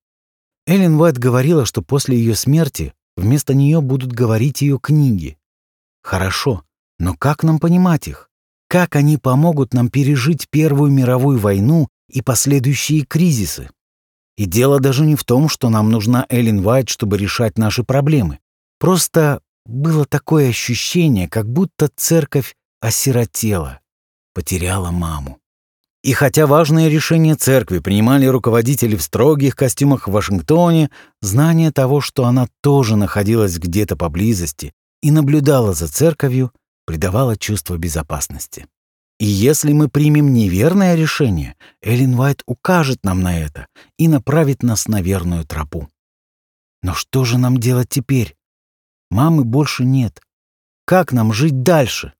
Эллен 0.65 0.95
Уайт 0.99 1.17
говорила, 1.17 1.65
что 1.65 1.81
после 1.81 2.17
ее 2.17 2.35
смерти 2.35 2.93
вместо 3.17 3.53
нее 3.53 3.81
будут 3.81 4.11
говорить 4.11 4.61
ее 4.61 4.79
книги, 4.79 5.37
Хорошо, 6.01 6.63
но 6.99 7.15
как 7.15 7.43
нам 7.43 7.59
понимать 7.59 8.07
их? 8.07 8.29
Как 8.67 8.95
они 8.95 9.17
помогут 9.17 9.73
нам 9.73 9.89
пережить 9.89 10.47
Первую 10.49 10.91
мировую 10.91 11.37
войну 11.37 11.89
и 12.09 12.21
последующие 12.21 13.05
кризисы? 13.05 13.69
И 14.37 14.45
дело 14.45 14.79
даже 14.79 15.05
не 15.05 15.15
в 15.15 15.23
том, 15.23 15.49
что 15.49 15.69
нам 15.69 15.89
нужна 15.91 16.25
Эллен 16.29 16.65
Уайт, 16.65 16.89
чтобы 16.89 17.17
решать 17.17 17.57
наши 17.57 17.83
проблемы. 17.83 18.39
Просто 18.79 19.41
было 19.65 20.05
такое 20.05 20.49
ощущение, 20.49 21.27
как 21.29 21.47
будто 21.51 21.89
церковь 21.95 22.55
осиротела, 22.79 23.81
потеряла 24.33 24.89
маму. 24.89 25.40
И 26.03 26.13
хотя 26.13 26.47
важные 26.47 26.89
решения 26.89 27.35
церкви 27.35 27.77
принимали 27.79 28.25
руководители 28.25 28.95
в 28.95 29.03
строгих 29.03 29.55
костюмах 29.55 30.07
в 30.07 30.11
Вашингтоне, 30.11 30.89
знание 31.21 31.71
того, 31.71 32.01
что 32.01 32.25
она 32.25 32.47
тоже 32.61 32.95
находилась 32.95 33.57
где-то 33.57 33.95
поблизости, 33.95 34.73
и 35.03 35.11
наблюдала 35.11 35.73
за 35.73 35.87
церковью, 35.87 36.51
придавала 36.85 37.37
чувство 37.37 37.77
безопасности. 37.77 38.67
И 39.19 39.25
если 39.25 39.71
мы 39.71 39.87
примем 39.87 40.33
неверное 40.33 40.95
решение, 40.95 41.55
Эллен 41.83 42.19
Уайт 42.19 42.41
укажет 42.47 43.03
нам 43.03 43.21
на 43.21 43.37
это 43.37 43.67
и 43.97 44.07
направит 44.07 44.63
нас 44.63 44.87
на 44.87 45.01
верную 45.03 45.45
тропу. 45.45 45.87
Но 46.81 46.95
что 46.95 47.23
же 47.23 47.37
нам 47.37 47.57
делать 47.57 47.89
теперь? 47.89 48.35
Мамы 49.11 49.43
больше 49.43 49.85
нет. 49.85 50.19
Как 50.85 51.11
нам 51.11 51.33
жить 51.33 51.61
дальше? 51.61 52.13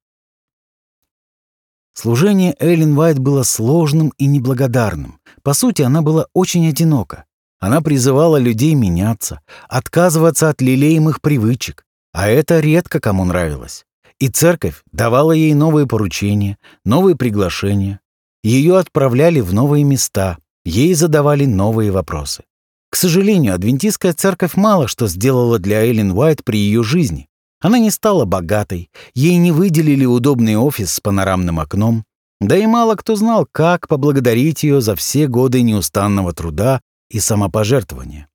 Служение 1.94 2.56
Эллен 2.60 2.98
Уайт 2.98 3.20
было 3.20 3.44
сложным 3.44 4.14
и 4.18 4.26
неблагодарным. 4.26 5.20
По 5.44 5.54
сути, 5.54 5.82
она 5.82 6.02
была 6.02 6.28
очень 6.34 6.68
одинока. 6.68 7.26
Она 7.60 7.82
призывала 7.82 8.38
людей 8.38 8.74
меняться, 8.74 9.42
отказываться 9.70 10.50
от 10.50 10.62
лелеемых 10.62 11.22
привычек, 11.22 11.86
а 12.14 12.28
это 12.28 12.60
редко 12.60 13.00
кому 13.00 13.24
нравилось. 13.26 13.86
И 14.20 14.30
церковь 14.30 14.84
давала 14.92 15.32
ей 15.32 15.54
новые 15.54 15.86
поручения, 15.86 16.58
новые 16.86 17.16
приглашения. 17.16 18.00
Ее 18.44 18.78
отправляли 18.78 19.42
в 19.42 19.54
новые 19.54 19.84
места, 19.84 20.38
ей 20.64 20.94
задавали 20.94 21.46
новые 21.46 21.92
вопросы. 21.92 22.44
К 22.90 22.96
сожалению, 22.96 23.54
адвентистская 23.54 24.14
церковь 24.14 24.56
мало 24.56 24.88
что 24.88 25.08
сделала 25.08 25.60
для 25.60 25.82
Эллен 25.82 26.12
Уайт 26.12 26.44
при 26.44 26.58
ее 26.58 26.84
жизни. 26.84 27.30
Она 27.62 27.78
не 27.78 27.92
стала 27.92 28.26
богатой, 28.26 28.90
ей 29.14 29.38
не 29.38 29.52
выделили 29.52 30.06
удобный 30.06 30.58
офис 30.58 30.94
с 30.94 31.00
панорамным 31.00 31.60
окном, 31.60 32.04
да 32.40 32.58
и 32.58 32.66
мало 32.66 32.96
кто 32.96 33.16
знал, 33.16 33.48
как 33.50 33.88
поблагодарить 33.88 34.64
ее 34.64 34.82
за 34.82 34.96
все 34.96 35.28
годы 35.28 35.62
неустанного 35.62 36.34
труда 36.34 36.82
и 37.12 37.20
самопожертвования. 37.20 38.28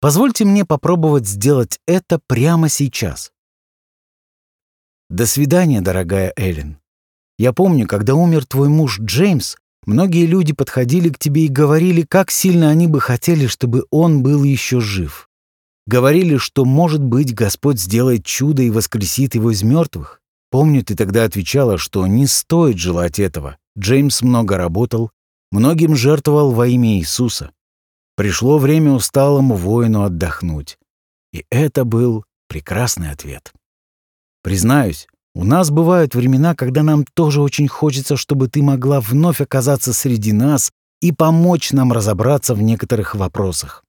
Позвольте 0.00 0.46
мне 0.46 0.64
попробовать 0.64 1.28
сделать 1.28 1.78
это 1.86 2.18
прямо 2.26 2.70
сейчас. 2.70 3.30
До 5.10 5.26
свидания, 5.26 5.82
дорогая 5.82 6.32
Эллен. 6.34 6.78
Я 7.38 7.52
помню, 7.52 7.86
когда 7.86 8.14
умер 8.14 8.46
твой 8.46 8.70
муж 8.70 8.98
Джеймс, 9.00 9.56
многие 9.84 10.24
люди 10.24 10.54
подходили 10.54 11.10
к 11.10 11.18
тебе 11.18 11.44
и 11.44 11.48
говорили, 11.48 12.02
как 12.02 12.30
сильно 12.30 12.70
они 12.70 12.86
бы 12.86 13.00
хотели, 13.00 13.46
чтобы 13.46 13.84
он 13.90 14.22
был 14.22 14.44
еще 14.44 14.80
жив. 14.80 15.28
Говорили, 15.86 16.36
что, 16.36 16.64
может 16.64 17.02
быть, 17.02 17.34
Господь 17.34 17.80
сделает 17.80 18.24
чудо 18.24 18.62
и 18.62 18.70
воскресит 18.70 19.34
его 19.34 19.50
из 19.50 19.62
мертвых. 19.62 20.20
Помню, 20.50 20.84
ты 20.84 20.94
тогда 20.94 21.24
отвечала, 21.24 21.78
что 21.78 22.06
не 22.06 22.26
стоит 22.26 22.78
желать 22.78 23.18
этого. 23.18 23.56
Джеймс 23.78 24.22
много 24.22 24.56
работал, 24.56 25.10
многим 25.50 25.96
жертвовал 25.96 26.52
во 26.52 26.66
имя 26.68 26.98
Иисуса. 26.98 27.52
Пришло 28.16 28.58
время 28.58 28.92
усталому 28.92 29.54
воину 29.54 30.02
отдохнуть. 30.02 30.78
И 31.32 31.46
это 31.50 31.84
был 31.84 32.24
прекрасный 32.48 33.10
ответ. 33.10 33.52
Признаюсь, 34.42 35.08
у 35.34 35.44
нас 35.44 35.70
бывают 35.70 36.14
времена, 36.14 36.54
когда 36.54 36.82
нам 36.82 37.04
тоже 37.14 37.40
очень 37.40 37.68
хочется, 37.68 38.16
чтобы 38.16 38.48
ты 38.48 38.62
могла 38.62 39.00
вновь 39.00 39.40
оказаться 39.40 39.94
среди 39.94 40.32
нас 40.32 40.70
и 41.00 41.10
помочь 41.10 41.72
нам 41.72 41.92
разобраться 41.92 42.54
в 42.54 42.60
некоторых 42.60 43.14
вопросах. 43.14 43.82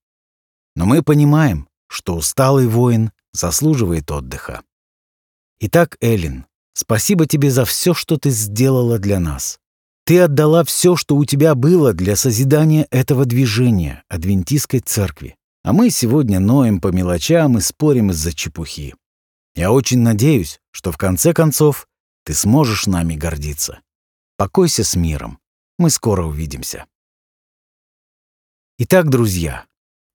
Но 0.76 0.86
мы 0.86 1.04
понимаем, 1.04 1.68
что 1.94 2.16
усталый 2.16 2.68
воин 2.68 3.12
заслуживает 3.34 4.10
отдыха. 4.10 4.64
Итак, 5.60 5.96
Эллен, 6.02 6.48
спасибо 6.74 7.28
тебе 7.28 7.52
за 7.52 7.66
все, 7.66 7.94
что 7.94 8.18
ты 8.18 8.32
сделала 8.32 8.98
для 8.98 9.20
нас. 9.20 9.60
Ты 10.06 10.20
отдала 10.20 10.64
все, 10.64 10.96
что 10.96 11.16
у 11.16 11.24
тебя 11.24 11.54
было 11.54 11.94
для 11.94 12.16
созидания 12.16 12.88
этого 12.90 13.26
движения, 13.26 14.04
адвентистской 14.10 14.80
церкви. 14.80 15.38
А 15.64 15.72
мы 15.72 15.92
сегодня 15.92 16.40
ноем 16.40 16.82
по 16.82 16.88
мелочам 16.88 17.58
и 17.58 17.62
спорим 17.62 18.10
из-за 18.10 18.34
чепухи. 18.34 18.96
Я 19.56 19.72
очень 19.72 20.00
надеюсь, 20.00 20.60
что 20.72 20.92
в 20.92 20.98
конце 20.98 21.32
концов 21.32 21.88
ты 22.26 22.34
сможешь 22.34 22.88
нами 22.88 23.16
гордиться. 23.16 23.82
Покойся 24.36 24.84
с 24.84 24.96
миром. 24.96 25.40
Мы 25.78 25.92
скоро 25.92 26.26
увидимся. 26.26 26.86
Итак, 28.80 29.10
друзья, 29.10 29.66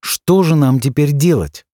что 0.00 0.42
же 0.42 0.56
нам 0.56 0.80
теперь 0.80 1.12
делать? 1.12 1.64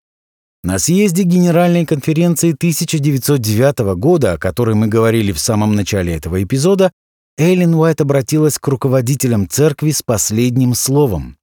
На 0.65 0.79
съезде 0.79 1.25
Генеральной 1.25 1.85
конференции 1.85 2.55
1909 2.55 3.81
года, 3.99 4.33
о 4.33 4.39
которой 4.39 4.75
мы 4.75 4.87
говорили 4.87 5.31
в 5.31 5.39
самом 5.39 5.75
начале 5.75 6.15
этого 6.15 6.43
эпизода, 6.43 6.91
Эллен 7.37 7.75
Уайт 7.75 8.01
обратилась 8.01 8.59
к 8.59 8.67
руководителям 8.67 9.47
церкви 9.47 9.91
с 9.91 10.03
последним 10.03 10.73
словом. 10.73 11.37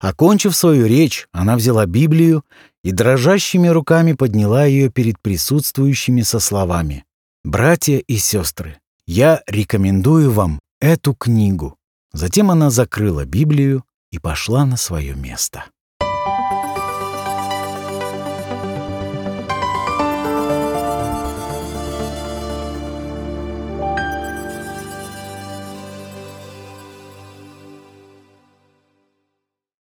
Окончив 0.00 0.56
свою 0.56 0.86
речь, 0.86 1.28
она 1.30 1.54
взяла 1.54 1.86
Библию 1.86 2.44
и 2.82 2.90
дрожащими 2.90 3.68
руками 3.68 4.14
подняла 4.14 4.64
ее 4.64 4.90
перед 4.90 5.20
присутствующими 5.20 6.22
со 6.22 6.40
словами 6.40 7.04
«Братья 7.44 7.98
и 7.98 8.16
сестры, 8.16 8.80
я 9.06 9.42
рекомендую 9.46 10.32
вам 10.32 10.58
эту 10.80 11.14
книгу». 11.14 11.76
Затем 12.12 12.50
она 12.50 12.70
закрыла 12.70 13.26
Библию 13.26 13.84
и 14.10 14.18
пошла 14.18 14.66
на 14.66 14.76
свое 14.76 15.14
место. 15.14 15.66